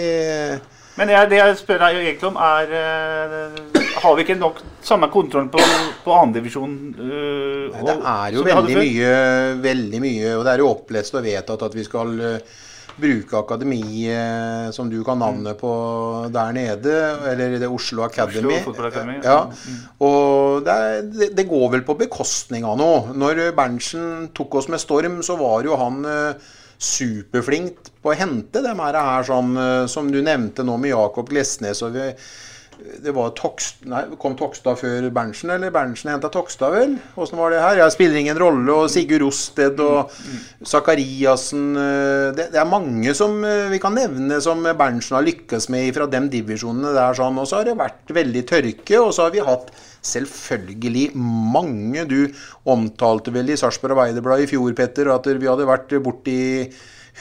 [1.01, 3.59] Men det jeg spør deg egentlig om, er eh,
[4.05, 5.65] Har vi ikke nok samme kontroll på,
[6.07, 6.79] på andredivisjon?
[6.95, 9.11] Uh, Det er jo veldig mye,
[9.67, 12.57] veldig mye, og det er jo opplest og vedtatt at vi skal eh,
[12.97, 15.71] bruke akademiet som du kan navnet på
[16.33, 16.95] der nede,
[17.31, 18.57] eller det Oslo Academy.
[18.61, 18.87] Oslo
[19.25, 19.39] Ja.
[20.07, 23.17] Og det, er, det, går vel på bekostning av noe.
[23.17, 28.63] Når Berntsen tok oss med storm, så var jo han eh, superflink på å hente
[28.65, 31.83] dem her, her sånn, eh, som du nevnte nå med Jakob Glesnes.
[31.85, 32.11] og vi
[32.77, 36.97] det var Tokst, nei, Kom Tokstad før Berntsen, eller Berntsen henta Tokstad, vel?
[37.17, 37.81] Åssen var det her?
[37.81, 38.69] Jeg spiller ingen rolle.
[38.75, 40.13] Og Sigurd Rosted og
[40.67, 45.71] Sakariassen eh, det, det er mange som eh, vi kan nevne som Berntsen har lykkes
[45.73, 47.17] med fra de divisjonene der.
[47.17, 49.73] sånn, Og så har det vært veldig tørke, og så har vi hatt
[50.07, 52.05] selvfølgelig mange.
[52.11, 52.21] Du
[52.69, 56.39] omtalte vel i Sarpsborg Arbeiderblad i fjor, Petter, at vi hadde vært borti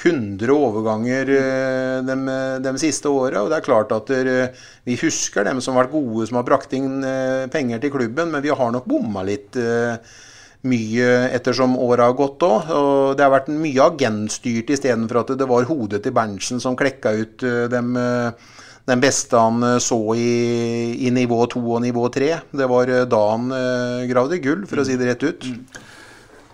[0.04, 2.16] 100 overganger eh, de,
[2.64, 3.44] de siste åra.
[3.44, 6.76] Og det er klart at vi husker dem som har vært gode, som har brakt
[6.76, 9.96] inn eh, penger til klubben, men vi har nok bomma litt eh,
[10.66, 12.76] mye ettersom åra har gått òg.
[12.76, 17.14] Og det har vært mye agentstyrt istedenfor at det var hodet til Berntsen som klekka
[17.16, 17.94] ut dem,
[18.90, 22.32] den beste han så i, i nivå 2 og nivå 3.
[22.50, 23.54] Det var da han
[24.10, 25.46] gravde gull, for å si det rett ut.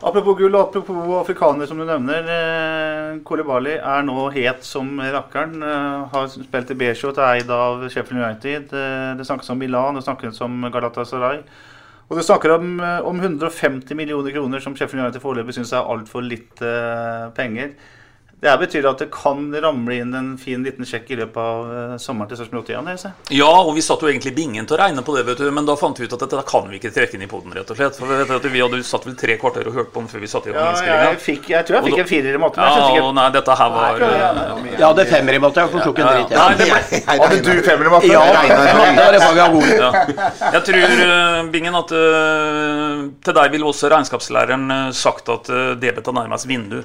[0.02, 2.26] Apropos gull og apropos afrikaner, som du nevner.
[2.26, 5.62] Eh, Kolibali er nå het som rakkeren.
[5.62, 8.74] Eh, har spilt i Beershot, er eid av Sheffield United.
[8.74, 11.44] Eh, det snakkes om Milan, det snakkes om Galatasaray.
[12.10, 16.26] Og det snakker om, om 150 millioner kroner, som Sheffield United foreløpig syns er altfor
[16.26, 16.74] lite
[17.38, 17.78] penger.
[18.42, 21.92] Det betyr at det kan ramle inn en fin liten sjekk i løpet av eh,
[22.02, 22.88] sommeren til Sarpsborg 81.
[22.88, 23.36] det, ser jeg.
[23.38, 25.68] Ja, og vi satt jo egentlig bingen til å regne på det, vet du, men
[25.68, 27.78] da fant vi ut at dette kan vi ikke trekke inn i poden, rett og
[27.78, 28.00] slett.
[28.02, 30.30] For vet du, vi hadde satt vel tre kvarter og hørte på den før vi
[30.32, 31.04] satte i gang Ja, innspillinga.
[31.12, 32.66] jeg, fikk, jeg tror jeg fikk en firer i matte.
[32.66, 36.08] Ja, jeg nei, dette her var Nei, Jeg hadde femmer i matte, jeg forsto ikke
[36.08, 37.06] en dritt.
[37.12, 38.10] Hadde du femmer i matte?
[38.10, 40.50] Ja, det var det faget jeg var ja.
[40.58, 44.68] Jeg tror, eh, Bingen, at eh, til deg ville også regnskapslæreren
[44.98, 46.80] sagt at uh, debet er nærmest vindu.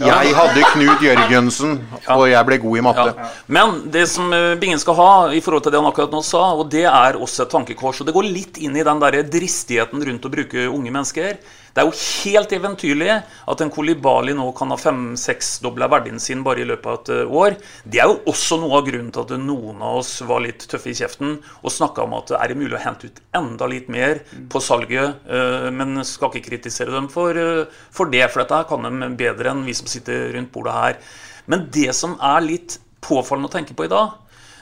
[0.00, 1.78] Jeg hadde Knut Jørgensen,
[2.14, 3.28] og jeg ble god i matte.
[3.52, 6.44] Men det som eh, Bingen skal ha, i forhold til det han akkurat nå sa,
[6.58, 8.02] og det er også et tankekors.
[8.02, 11.42] Og det går litt inn i den der dristigheten rundt å bruke unge mennesker.
[11.72, 13.12] Det er jo helt eventyrlig
[13.48, 17.32] at en Kolibali nå kan ha fem-seksdobla verdien sin bare i løpet av et eh,
[17.42, 17.56] år.
[17.88, 20.90] Det er jo også noe av grunnen til at noen av oss var litt tøffe
[20.92, 24.20] i kjeften og snakka om at er det mulig å hente ut enda litt mer
[24.52, 28.84] på salget, eh, men skal ikke kritisere dem for, eh, for det, for dette kan
[28.88, 31.00] de bedre enn vi som sitter rundt bordet her.
[31.48, 34.18] Men det som er litt påfallende å tenke på i dag,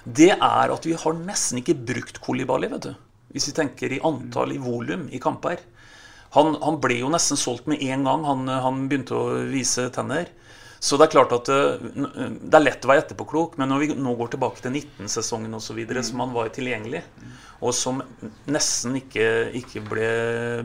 [0.07, 2.95] det er at vi har nesten ikke brukt Kolibali, vet du.
[3.35, 5.59] Hvis vi tenker i antall, i volum, i kamper.
[6.37, 10.31] Han, han ble jo nesten solgt med en gang han, han begynte å vise tenner.
[10.81, 11.59] Så det er klart at det,
[12.41, 15.83] det er lett å være etterpåklok, men når vi nå går tilbake til 19-sesongen osv.,
[15.85, 15.99] mm.
[16.09, 17.03] som han var tilgjengelig,
[17.61, 18.01] og som
[18.49, 19.27] nesten ikke,
[19.61, 20.09] ikke ble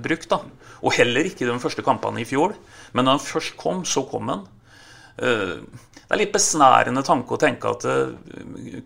[0.06, 0.40] brukt, da.
[0.86, 2.56] Og heller ikke de første kampene i fjor.
[2.96, 4.46] Men når han først kom, så kom han.
[5.20, 5.60] Eh,
[6.16, 8.14] Det er litt besnærende tanke å tenke at eh,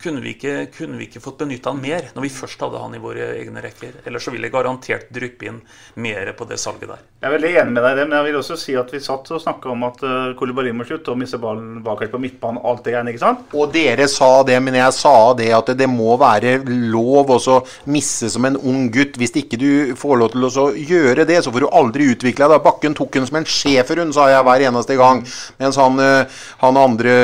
[0.02, 2.96] kunne vi ikke, kunne vi ikke fått benytta han mer når vi først hadde han
[2.98, 4.00] i våre egne rekker?
[4.10, 5.60] Ellers så ville det garantert dryppe inn
[6.02, 7.04] mer på det salget der.
[7.20, 9.02] Jeg er veldig enig med deg i det, men jeg vil også si at vi
[9.04, 12.62] satt og snakka om at uh, Kolibali må slutte og miste ballen bakerst på midtbanen.
[12.66, 13.54] Alt det greiene, ikke sant?
[13.54, 17.58] Og dere sa det, men jeg sa det at det må være lov å
[17.92, 19.20] misse som en ung gutt.
[19.20, 19.70] Hvis ikke du
[20.00, 22.64] får lov til å gjøre det, så får du aldri utvikle deg.
[22.66, 25.22] Bakken tok hun som en schæferhund, sa jeg hver eneste gang.
[25.60, 27.19] Mens han, eh, han andre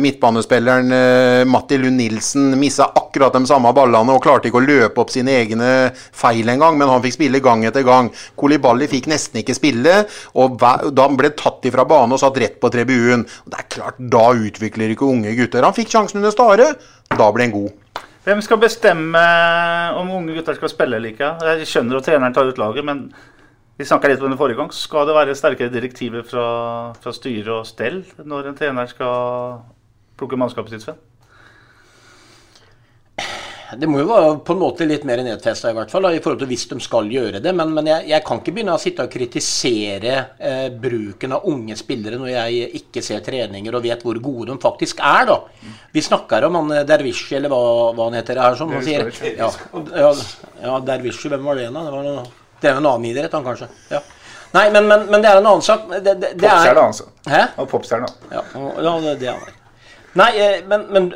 [0.00, 5.02] midtbanespilleren eh, Matti Lund Nilsen missa akkurat de samme ballene og klarte ikke å løpe
[5.02, 8.10] opp sine egne feil engang, men han fikk spille gang etter gang.
[8.38, 10.04] Kolibali fikk nesten ikke spille,
[10.38, 13.26] og da ble tatt ifra bane og satt rett på tribunen.
[13.46, 15.66] Det er klart, Da utvikler ikke unge gutter.
[15.66, 16.72] Han fikk sjansen under Stare,
[17.10, 18.06] da ble han god.
[18.20, 19.20] Hvem skal bestemme
[19.96, 21.30] om unge gutter skal spille eller ikke?
[21.40, 23.06] Jeg skjønner at treneren tar ut laget, men
[23.80, 24.72] vi snakka litt om det forrige gang.
[24.76, 26.48] Skal det være sterkere direktiver fra,
[27.00, 29.62] fra styre og stell når en trener skal
[30.20, 30.84] plukke mannskapet sitt?
[30.84, 30.98] Sven?
[33.78, 36.18] Det må jo være på en måte litt mer nedfesta i hvert fall, da, i
[36.18, 37.52] forhold til hvis de skal gjøre det.
[37.54, 41.76] Men, men jeg, jeg kan ikke begynne å sitte og kritisere eh, bruken av unge
[41.78, 45.30] spillere når jeg ikke ser treninger og vet hvor gode de faktisk er.
[45.30, 45.38] da.
[45.94, 47.62] Vi snakker om han Dervish, Dervishi, eller hva,
[47.94, 48.58] hva han heter her.
[48.58, 49.08] Som han sier.
[49.38, 49.48] Ja,
[49.94, 50.12] ja,
[50.66, 51.70] ja Dervishi, hvem var det?
[51.70, 51.86] da?
[51.86, 52.26] Det var noe,
[52.60, 53.68] det er en annen idrett, han kanskje.
[53.90, 54.02] Ja.
[54.52, 55.86] Nei, men, men, men det er en annen sak.
[55.90, 57.06] Det, det, det er, altså.
[57.30, 57.44] Hæ?
[57.62, 58.08] Og popstjerne.
[58.32, 58.42] Ja,
[58.82, 59.52] ja det det er.
[60.18, 61.12] Nei, eh, men, men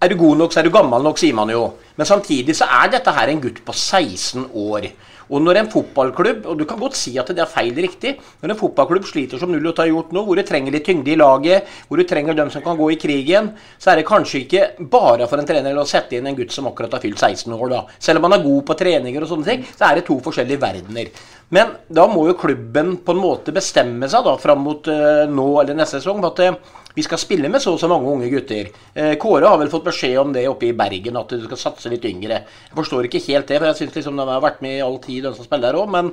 [0.00, 1.66] er du god nok, så er du gammel nok, sier man jo.
[1.98, 4.88] Men samtidig så er dette her en gutt på 16 år.
[5.28, 8.54] Og når en fotballklubb, og du kan godt si at det er feil riktig, når
[8.54, 11.68] en fotballklubb sliter som Nullot har gjort nå, hvor du trenger litt tyngde i laget,
[11.88, 15.28] hvor du trenger dem som kan gå i krigen, så er det kanskje ikke bare
[15.30, 17.82] for en trener å sette inn en gutt som akkurat har fylt 16 år, da.
[17.98, 20.62] Selv om han er god på treninger og sånne ting, så er det to forskjellige
[20.62, 21.12] verdener.
[21.54, 25.48] Men da må jo klubben på en måte bestemme seg da fram mot uh, nå
[25.62, 26.58] eller neste sesong at uh,
[26.98, 28.72] vi skal spille med så og så mange unge gutter.
[28.96, 31.92] Uh, Kåre har vel fått beskjed om det oppe i Bergen, at du skal satse
[31.92, 32.42] litt yngre.
[32.66, 34.98] Jeg forstår ikke helt det, for jeg syns liksom de har vært med i all
[35.04, 35.92] tid, de som spiller der òg.
[35.94, 36.10] Men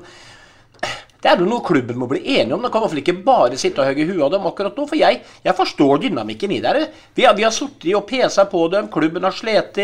[1.25, 2.61] det er jo noe klubben må bli enige om.
[2.61, 4.85] De kan i hvert fall ikke bare sitte og hogge huet av dem akkurat nå.
[4.91, 6.73] For jeg, jeg forstår dynamikken i det.
[7.17, 9.79] Vi har, vi har sittet og pesa på dem, klubben har slitt.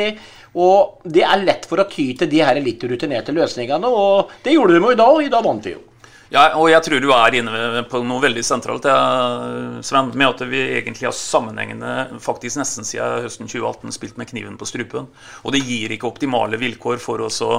[0.54, 3.90] Og det er lett for å ty til de her litt rutinerte løsningene.
[3.90, 5.82] Og det gjorde de jo i dag, og i dag vant vi jo.
[6.32, 8.86] Ja, og jeg tror du er inne på noe veldig sentralt,
[9.84, 10.12] Sven.
[10.16, 14.68] Med at vi egentlig har sammenhengende faktisk nesten siden høsten 2018 spilt med kniven på
[14.70, 15.10] strupen.
[15.44, 17.58] Og det gir ikke optimale vilkår for oss å,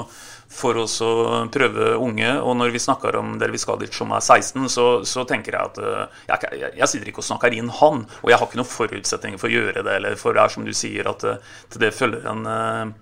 [0.48, 1.12] for oss å
[1.52, 2.30] prøve unge.
[2.40, 5.80] Og når vi snakker om Delvis Skadic som er 16, så, så tenker jeg at
[5.82, 8.06] jeg, jeg, jeg, sitter ikke og snakker inn han.
[8.22, 9.98] Og jeg har ikke noen forutsetninger for å gjøre det.
[9.98, 12.96] Eller for det er som du sier, at til det følger en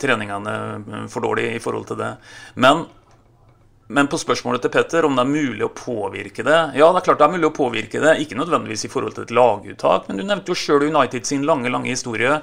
[0.00, 2.12] treningene for dårlig i forhold til det.
[2.60, 2.84] Men
[3.94, 7.06] men på spørsmålet til Petter om det er mulig å påvirke det Ja, det er
[7.06, 8.16] klart det er mulig å påvirke det.
[8.24, 11.70] Ikke nødvendigvis i forhold til et laguttak, men du nevnte jo sjøl United sin lange,
[11.70, 12.40] lange historie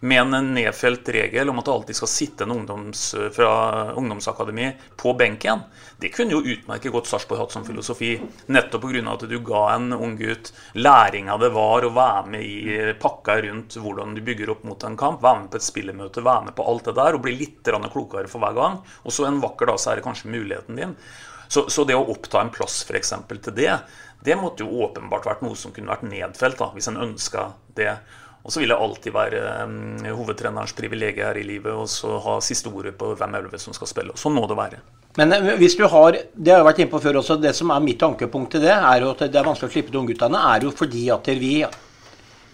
[0.00, 3.02] med en nedfelt regel om at det alltid skal sitte en ungdoms,
[3.34, 3.50] fra
[3.98, 5.64] ungdomsakademi på benken.
[5.98, 8.12] Det kunne jo utmerket godt Sarpsborg hatt som filosofi,
[8.46, 9.04] nettopp pga.
[9.12, 13.40] at du ga en ung gutt læring av det var å være med i pakka
[13.42, 16.54] rundt hvordan du bygger opp mot en kamp, være med på et spillemøte, være med
[16.54, 18.78] på alt det der og bli litt klokere for hver gang.
[19.02, 20.94] Og så en vakker dag så er det kanskje muligheten din.
[21.48, 23.14] Så, så det å oppta en plass f.eks.
[23.28, 23.72] til det,
[24.24, 27.94] det måtte jo åpenbart vært noe som kunne vært nedfelt, da, hvis en ønska det.
[28.48, 32.70] Og så vil det alltid være um, hovedtrenerens privilegium her i livet å ha siste
[32.72, 34.14] ordet på hvem elleve som skal spille.
[34.16, 34.78] Sånn må det være.
[35.20, 37.36] Men hvis du har Det har jeg vært inne på før også.
[37.42, 39.92] Det som er mitt ankepunkt til det, er jo at det er vanskelig å slippe
[39.92, 41.52] de ungguttene, er jo fordi at vi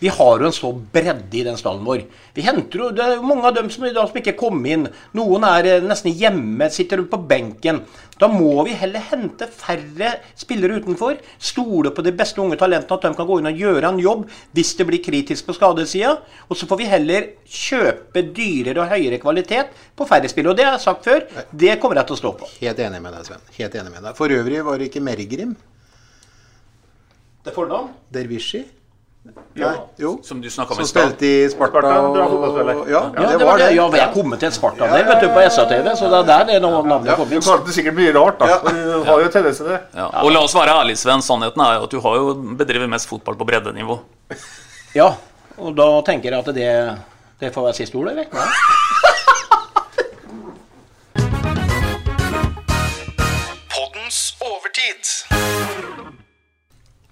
[0.04, 2.02] vi har jo en så bredde i den stallen vår.
[2.36, 4.84] Vi henter jo, Det er jo mange av dem som, som ikke kom inn.
[5.16, 7.80] Noen er nesten hjemme, sitter på benken.
[8.20, 11.16] Da må vi heller hente færre spillere utenfor.
[11.40, 14.28] Stole på de beste unge talentene, at de kan gå inn og gjøre en jobb
[14.52, 16.18] hvis det blir kritisk på skadesida.
[16.50, 20.52] Og så får vi heller kjøpe dyrere og høyere kvalitet på færre spillere.
[20.52, 22.52] Og det har jeg sagt før, det kommer jeg til å stå på.
[22.60, 23.50] Helt enig med deg, Sven.
[23.56, 24.20] Helt enig med deg.
[24.20, 25.56] For øvrig var det ikke Mergrim.
[27.40, 27.94] Det er fornavn?
[28.12, 28.66] Dervishi.
[29.56, 29.68] Ja.
[29.96, 30.18] Jo.
[30.22, 31.02] Som du snakka om Som i stad.
[31.08, 31.80] spilte i Sparta.
[31.80, 32.90] Sparta, og- bra fotballspiller.
[32.90, 33.68] Ja, Ja, det var det.
[33.74, 36.44] Ja, jeg kom til et Sparta der, vet du, på SA-TV, så det er der
[36.44, 37.40] det navnet kom Du inn.
[37.42, 38.46] kalte det sikkert mye rart, da.
[38.46, 38.58] Ja.
[38.58, 39.80] Du har jo tendens til det.
[39.94, 40.06] Ja.
[40.22, 41.22] Og la oss være ærlige, Sven.
[41.22, 44.00] Sannheten er jo at du har jo bedrevet mest fotball på breddenivå.
[44.94, 45.14] Ja,
[45.58, 46.98] og da tenker jeg at det,
[47.40, 48.24] det får være siste ord, eller?
[48.32, 48.48] Nei.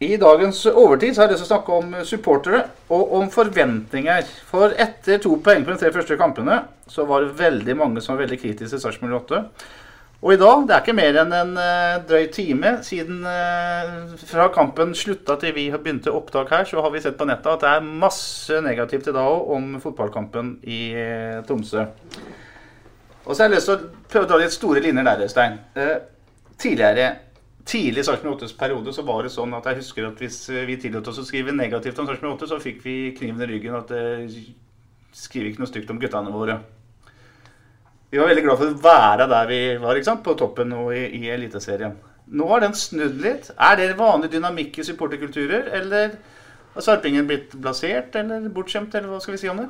[0.02, 4.26] I dagens overtid så har jeg lyst til å snakke om supportere og om forventninger.
[4.48, 6.58] For etter to poeng på de tre første kampene,
[6.90, 9.40] så var det veldig mange som var veldig kritiske til Sarpsborg 8.
[10.22, 14.46] Og i dag, det er ikke mer enn en eh, drøy time siden eh, fra
[14.54, 17.72] kampen slutta til vi begynte opptak her, så har vi sett på nettet at det
[17.72, 21.88] er masse negativt i dag òg om fotballkampen i eh, Tromsø.
[23.22, 25.58] Og så har jeg lyst til å prøve å dra litt store linjer der, Øystein.
[26.62, 27.10] Tidligere,
[27.68, 30.66] tidlig i Sarpsborg 8s periode, så var det sånn at jeg husker at hvis eh,
[30.68, 33.78] vi tillot oss å skrive negativt om Sarpsborg 8, så fikk vi kniven i ryggen
[33.78, 34.30] at det
[35.16, 36.58] skriver ikke noe stygt om guttene våre.
[38.12, 40.24] Vi var veldig glad for å være der vi var, ikke sant?
[40.24, 41.94] på toppen og i, i Eliteserien.
[42.32, 43.50] Nå har den snudd litt.
[43.56, 46.18] Er det vanlig dynamikk i supporterkulturer, eller
[46.74, 49.68] har sarpingen blitt blasert eller bortskjemt, eller hva skal vi si om det?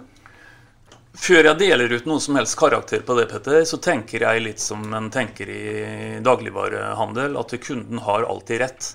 [1.13, 4.63] Før jeg deler ut noen som helst karakter på det, Petter, så tenker jeg litt
[4.63, 5.65] som en tenker i
[6.25, 8.95] dagligvarehandel, at kunden har alltid rett.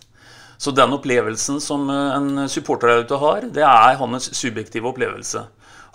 [0.58, 5.46] Så den opplevelsen som en supporter der ute har, det er hans subjektive opplevelse.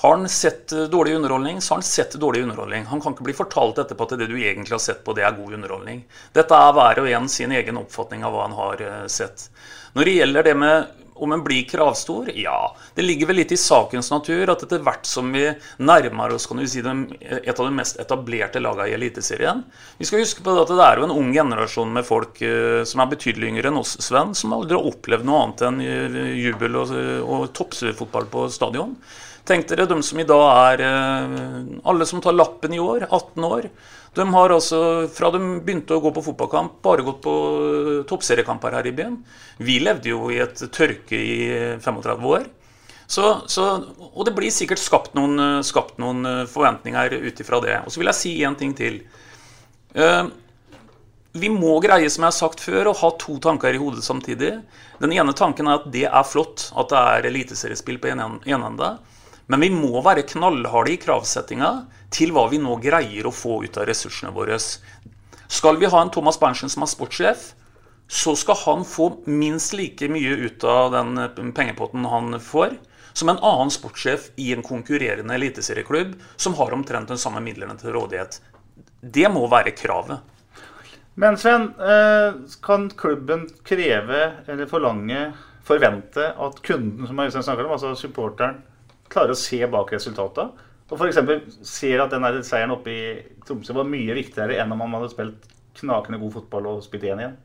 [0.03, 2.87] Har han sett eh, dårlig underholdning, så har han sett dårlig underholdning.
[2.91, 5.37] Han kan ikke bli fortalt etterpå at det du egentlig har sett på, det er
[5.37, 6.01] god underholdning.
[6.35, 9.45] Dette er hver og en sin egen oppfatning av hva han har eh, sett.
[9.95, 12.31] Når det gjelder det med om en blir kravstor?
[12.37, 15.45] Ja, det ligger vel litt i sakens natur at etter hvert som vi
[15.83, 19.63] nærmer oss kan du si, et av de mest etablerte lagene i Eliteserien
[19.99, 23.05] Vi skal huske på at det er jo en ung generasjon med folk eh, som
[23.05, 26.81] er betydelig yngre enn oss, Sven, som aldri har opplevd noe annet enn eh, jubel
[26.83, 28.97] og, og toppfotball på stadion.
[29.49, 31.41] Tenk dere de som i dag er eh,
[31.91, 33.69] Alle som tar lappen i år, 18 år.
[34.13, 38.77] De har altså, fra de begynte å gå på fotballkamp, bare gått på eh, toppseriekamper
[38.77, 39.15] her i byen.
[39.65, 41.39] Vi levde jo i et tørke i
[41.81, 42.51] 35 år.
[43.13, 43.65] Så, så,
[44.13, 47.75] og det blir sikkert skapt noen, eh, skapt noen eh, forventninger ut ifra det.
[47.85, 49.03] Og så vil jeg si en ting til.
[49.93, 50.23] Eh,
[51.37, 54.55] vi må greie, som jeg har sagt før, å ha to tanker i hodet samtidig.
[55.01, 58.91] Den ene tanken er at det er flott at det er eliteseriespill på en ende.
[59.53, 61.73] Men vi må være knallharde i kravsettinga
[62.13, 64.59] til hva vi nå greier å få ut av ressursene våre.
[65.53, 67.53] Skal vi ha en Thomas Berntsen som er sportssjef,
[68.13, 72.77] så skal han få minst like mye ut av den pengepotten han får,
[73.13, 77.95] som en annen sportssjef i en konkurrerende eliteserieklubb som har omtrent den samme midlene til
[77.97, 78.41] rådighet.
[79.01, 80.21] Det må være kravet.
[81.15, 85.33] Men Sven, eh, kan klubben kreve eller forlange,
[85.65, 88.63] forvente at kunden som Øystein snakker om, altså supporteren,
[89.09, 90.51] klarer å se bak resultatet?
[90.93, 91.19] Og f.eks.
[91.65, 93.05] ser at den seieren oppe i
[93.47, 95.47] Tromsø var mye viktigere enn om han hadde spilt
[95.81, 97.39] knakende god fotball og spilt 1 igjen?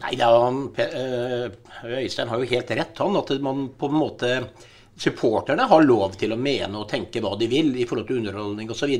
[0.00, 1.44] Nei, han, eh,
[2.00, 3.18] Øystein har jo helt rett, han.
[3.20, 4.32] At man på en måte
[4.96, 8.68] Supporterne har lov til å mene og tenke hva de vil i forhold til underholdning
[8.70, 8.92] osv.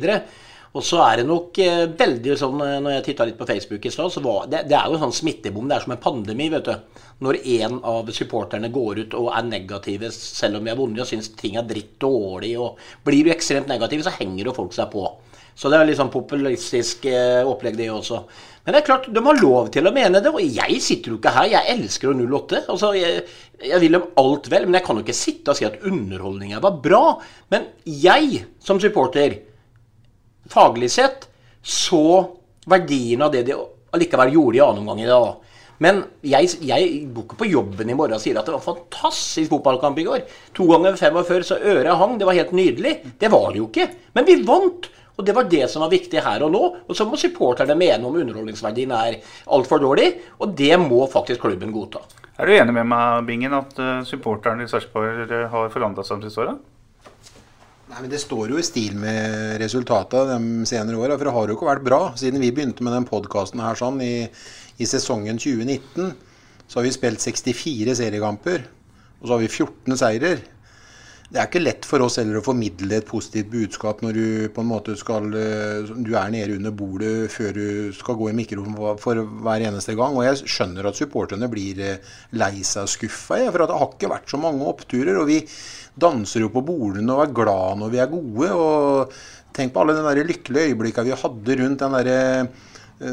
[0.74, 3.84] Og så er det nok eh, veldig sånn eh, Når jeg titta litt på Facebook
[3.86, 5.68] i stad, så var det, det er jo en sånn smittebom.
[5.70, 7.04] Det er som en pandemi, vet du.
[7.22, 11.10] Når en av supporterne går ut og er negative selv om vi har vunnet og
[11.10, 14.90] syns ting er dritt dårlig, og blir du ekstremt negativ, så henger jo folk seg
[14.90, 15.06] på.
[15.54, 18.24] Så det er litt sånn populistisk eh, opplegg, det også.
[18.64, 20.34] Men det er klart, de har lov til å mene det.
[20.34, 21.52] Og jeg sitter jo ikke her.
[21.54, 22.64] Jeg elsker jo 08.
[22.74, 23.22] Altså, jeg,
[23.62, 26.62] jeg vil dem alt vel, men jeg kan jo ikke sitte og si at underholdninga
[26.64, 27.04] var bra.
[27.54, 29.38] Men jeg, som supporter
[30.52, 31.28] faglig sett
[31.64, 32.04] så
[32.68, 33.56] verdien av det de
[33.94, 35.34] allikevel gjorde i annen omgang i dag.
[35.82, 39.50] Men jeg, jeg går ikke på jobben i morgen og sier at det var fantastisk
[39.50, 40.26] fotballkamp i går.
[40.56, 42.18] To ganger 45 så øret hang.
[42.18, 42.94] Det var helt nydelig.
[43.20, 43.88] Det var det jo ikke.
[44.14, 44.90] Men vi vant.
[45.14, 46.62] Og det var det som var viktig her og nå.
[46.88, 49.18] Og så må supporterne mene om underholdningsverdien er
[49.54, 50.12] altfor dårlig.
[50.42, 52.02] Og det må faktisk klubben godta.
[52.34, 56.22] Er du enig med meg, Bingen, at uh, supporterne i Sarpsborg uh, har forandra seg
[56.22, 56.56] de siste åra?
[57.90, 61.18] Nei, men Det står jo i stil med resultatet de senere åra.
[61.18, 62.00] For det har jo ikke vært bra.
[62.16, 64.24] Siden vi begynte med den podkasten her sånn i,
[64.78, 66.14] i, sesongen 2019,
[66.64, 68.64] så har vi spilt 64 seriekamper.
[69.20, 70.40] Og så har vi 14 seirer.
[71.34, 74.62] Det er ikke lett for oss heller å formidle et positivt budskap når du på
[74.62, 77.64] en måte skal eh, Du er nede under bordet før du
[77.96, 80.14] skal gå i mikrofonen for hver eneste gang.
[80.14, 84.12] Og jeg skjønner at supporterne blir eh, lei seg og skuffa, for det har ikke
[84.14, 85.18] vært så mange oppturer.
[85.18, 85.40] og vi
[86.06, 88.52] danser jo på bordene og er glad når vi er gode.
[88.54, 89.18] og
[89.54, 92.70] Tenk på alle de lykkelige øyeblikkene vi hadde rundt den der eh,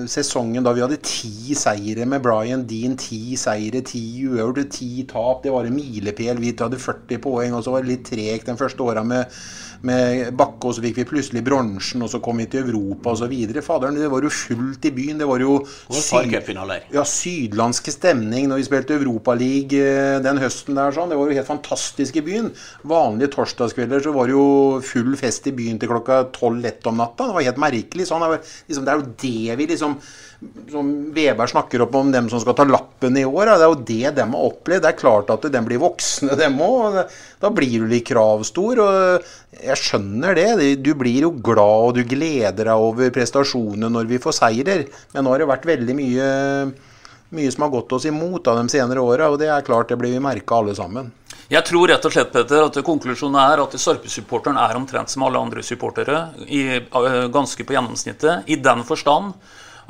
[0.07, 2.95] sesongen da vi hadde ti seire med Brian Dean.
[2.99, 5.43] Ti seire, ti uavgjorte, ti tap.
[5.43, 6.39] Det var en milepæl.
[6.41, 9.41] Vi hadde 40 poeng, og så var det litt tregt den første åra med
[9.87, 13.33] med Bakke, og så fikk vi plutselig bronsen, og så kom vi til Europa osv.
[13.65, 15.21] Faderen, det var jo fullt i byen.
[15.21, 16.35] Det var jo syd,
[16.93, 20.93] ja, sydlandske stemning når vi spilte Europaliga eh, den høsten der.
[20.95, 21.11] sånn.
[21.11, 22.51] Det var jo helt fantastisk i byen.
[22.87, 27.29] Vanlige torsdagskvelder så var det jo full fest i byen til klokka tolv-ett om natta.
[27.29, 28.09] Det var helt merkelig.
[28.09, 28.25] sånn.
[28.25, 29.97] Det, var, liksom, det er jo det vi liksom
[30.71, 33.51] som Veberg snakker opp om dem som skal ta lappen i år.
[33.51, 34.83] Det er jo det de har opplevd.
[34.85, 36.97] Det er klart at de blir voksne, dem òg.
[37.41, 38.81] Da blir du litt kravstor.
[38.81, 40.71] og Jeg skjønner det.
[40.81, 44.87] Du blir jo glad og du gleder deg over prestasjonene når vi får seirer.
[45.13, 46.27] Men nå har det vært veldig mye,
[47.37, 49.29] mye som har gått oss imot av de senere åra.
[49.29, 51.13] Og det er klart det blir vi merka alle sammen.
[51.51, 55.37] Jeg tror rett og slett Peter, at konklusjonen er at Sarpe-supporteren er omtrent som alle
[55.37, 56.79] andre supportere, i,
[57.27, 58.47] ganske på gjennomsnittet.
[58.47, 59.35] I den forstand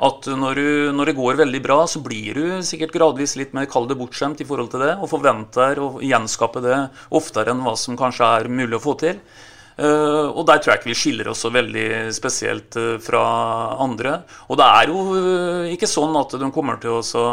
[0.02, 3.68] at når, du, når, det går veldig bra, så blir du sikkert gradvis litt mer
[3.70, 6.78] kall det bortskjemt i forhold til det, og forventer å gjenskape det
[7.14, 9.20] oftere enn hva som kanskje er mulig å få til.
[9.78, 13.22] Uh, og der tror jeg ikke vi skiller oss så veldig spesielt uh, fra
[13.80, 14.18] andre.
[14.52, 17.26] Og det er jo uh, ikke sånn at de kommer til å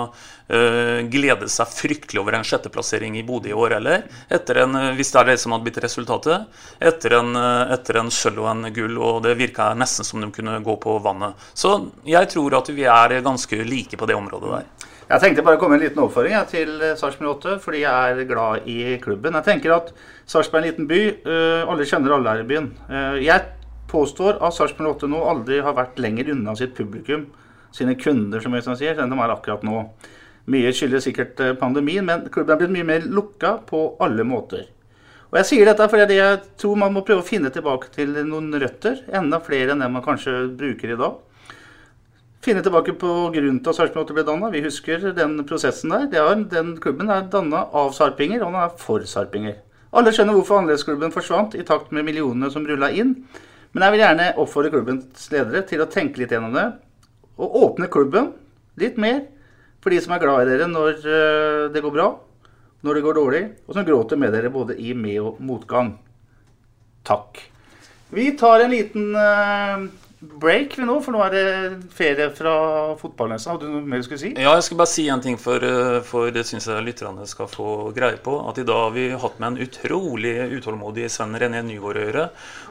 [0.50, 4.08] glede seg fryktelig over en sjetteplassering i Bodø i år heller.
[4.34, 6.48] Etter en, hvis det er det som hadde blitt resultatet.
[6.82, 7.38] Etter en,
[7.70, 10.98] etter en sølv og en gull, og det virka nesten som de kunne gå på
[11.06, 11.38] vannet.
[11.54, 14.89] Så jeg tror at vi er ganske like på det området der.
[15.10, 18.12] Jeg tenkte bare å komme med en liten oppfordring jeg, til Sarpsborg 8, fordi jeg
[18.14, 19.34] er glad i klubben.
[19.39, 19.88] Jeg tenker at
[20.30, 20.99] Sarpsborg er en liten by.
[21.26, 22.68] Uh, alle kjenner alle her i byen.
[22.91, 23.47] Uh, jeg
[23.89, 27.24] påstår at Sarpsborg 8 nå aldri har vært lenger unna sitt publikum,
[27.74, 29.82] sine kunder, som Øystein sier, enn de er akkurat nå.
[30.49, 34.64] Mye skyldes sikkert eh, pandemien, men klubben er blitt mye mer lukka på alle måter.
[35.30, 38.49] Og Jeg sier dette fordi jeg tror man må prøve å finne tilbake til noen
[38.62, 39.03] røtter.
[39.14, 41.20] Enda flere enn det man kanskje bruker i dag
[42.44, 44.52] finne tilbake på grunnen til at Sarpsborg 8 ble danna.
[44.54, 46.08] Vi husker den prosessen der.
[46.12, 49.60] Er, den klubben er danna av sarpinger, og den er for sarpinger.
[49.90, 53.16] Alle skjønner hvorfor annerledesklubben forsvant i takt med millionene som rulla inn.
[53.74, 56.68] Men jeg vil gjerne oppfordre klubbens ledere til å tenke litt gjennom det.
[57.40, 58.32] Og åpne klubben
[58.80, 59.24] litt mer
[59.84, 62.10] for de som er glad i dere når eh, det går bra,
[62.86, 65.94] når det går dårlig, og som gråter med dere både i med- og motgang.
[67.08, 67.40] Takk.
[68.14, 69.86] Vi tar en liten uh,
[70.20, 71.43] break vi nå, for nå er det
[71.95, 72.53] ferie fra
[72.99, 73.53] fotballnesa.
[73.53, 74.32] Hadde du noe mer du skulle si?
[74.36, 77.47] Ja, jeg skal bare si en ting, for, eh, for det syns jeg lytterne skal
[77.47, 78.36] få greie på.
[78.49, 82.26] At i dag har vi hatt med en utrolig utålmodig Sven René Nygaard å gjøre.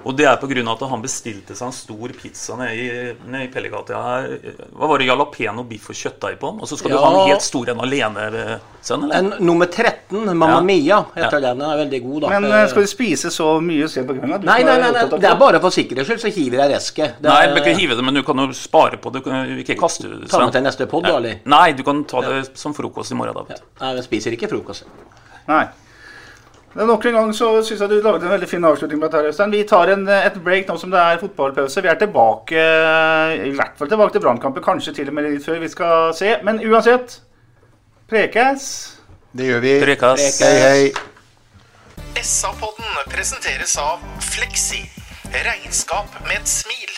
[0.05, 0.73] Og det er pga.
[0.73, 4.39] at han bestilte seg en stor pizza nede i, i Pellegata her.
[4.77, 5.09] Hva var det?
[5.09, 6.61] jalapeño, biff og kjøttdeig på den?
[6.61, 9.05] Og så skal du ha en helt stor en alene, Sven?
[9.09, 9.15] eller?
[9.17, 10.61] En, nummer 13, Mamma Ja.
[10.61, 11.49] Mia, heter Ja.
[11.49, 11.59] den.
[11.59, 12.29] Den er veldig god, da.
[12.29, 14.45] Men eh, skal du spise så mye sent på kvelden?
[14.45, 17.17] Nei, nei, er nei, nei, det er bare for sikkerhets skyld, så hiver jeg resket.
[17.23, 19.23] Det Nei, du kan ikke hive det, men du kan jo spare på det.
[19.23, 20.29] Du kan ikke kaste det.
[20.31, 21.39] Ta med til neste pod, da, eller?
[21.49, 23.47] Nei, du kan ta det som frokost i morgen.
[23.49, 23.61] da.
[23.83, 24.89] Nei, vi spiser ikke frokost.
[25.49, 25.65] Nei.
[26.75, 29.31] Men Nok en gang så syns jeg du lagde en veldig fin avslutning på dette.
[29.33, 29.55] Øystein.
[29.55, 31.83] Vi tar en, et break nå som det er fotballpause.
[31.83, 32.67] Vi er tilbake
[33.49, 35.59] i hvert fall tilbake til Brannkampen, kanskje til og med litt før.
[35.65, 36.37] Vi skal se.
[36.45, 37.21] Men uansett
[38.09, 38.69] Prekes.
[39.37, 39.75] Det gjør vi.
[39.85, 40.29] Prekas.
[40.41, 42.23] Hei, hei.
[42.23, 44.81] SA-podden presenteres av Fleksi.
[45.33, 46.98] Regnskap med et smil.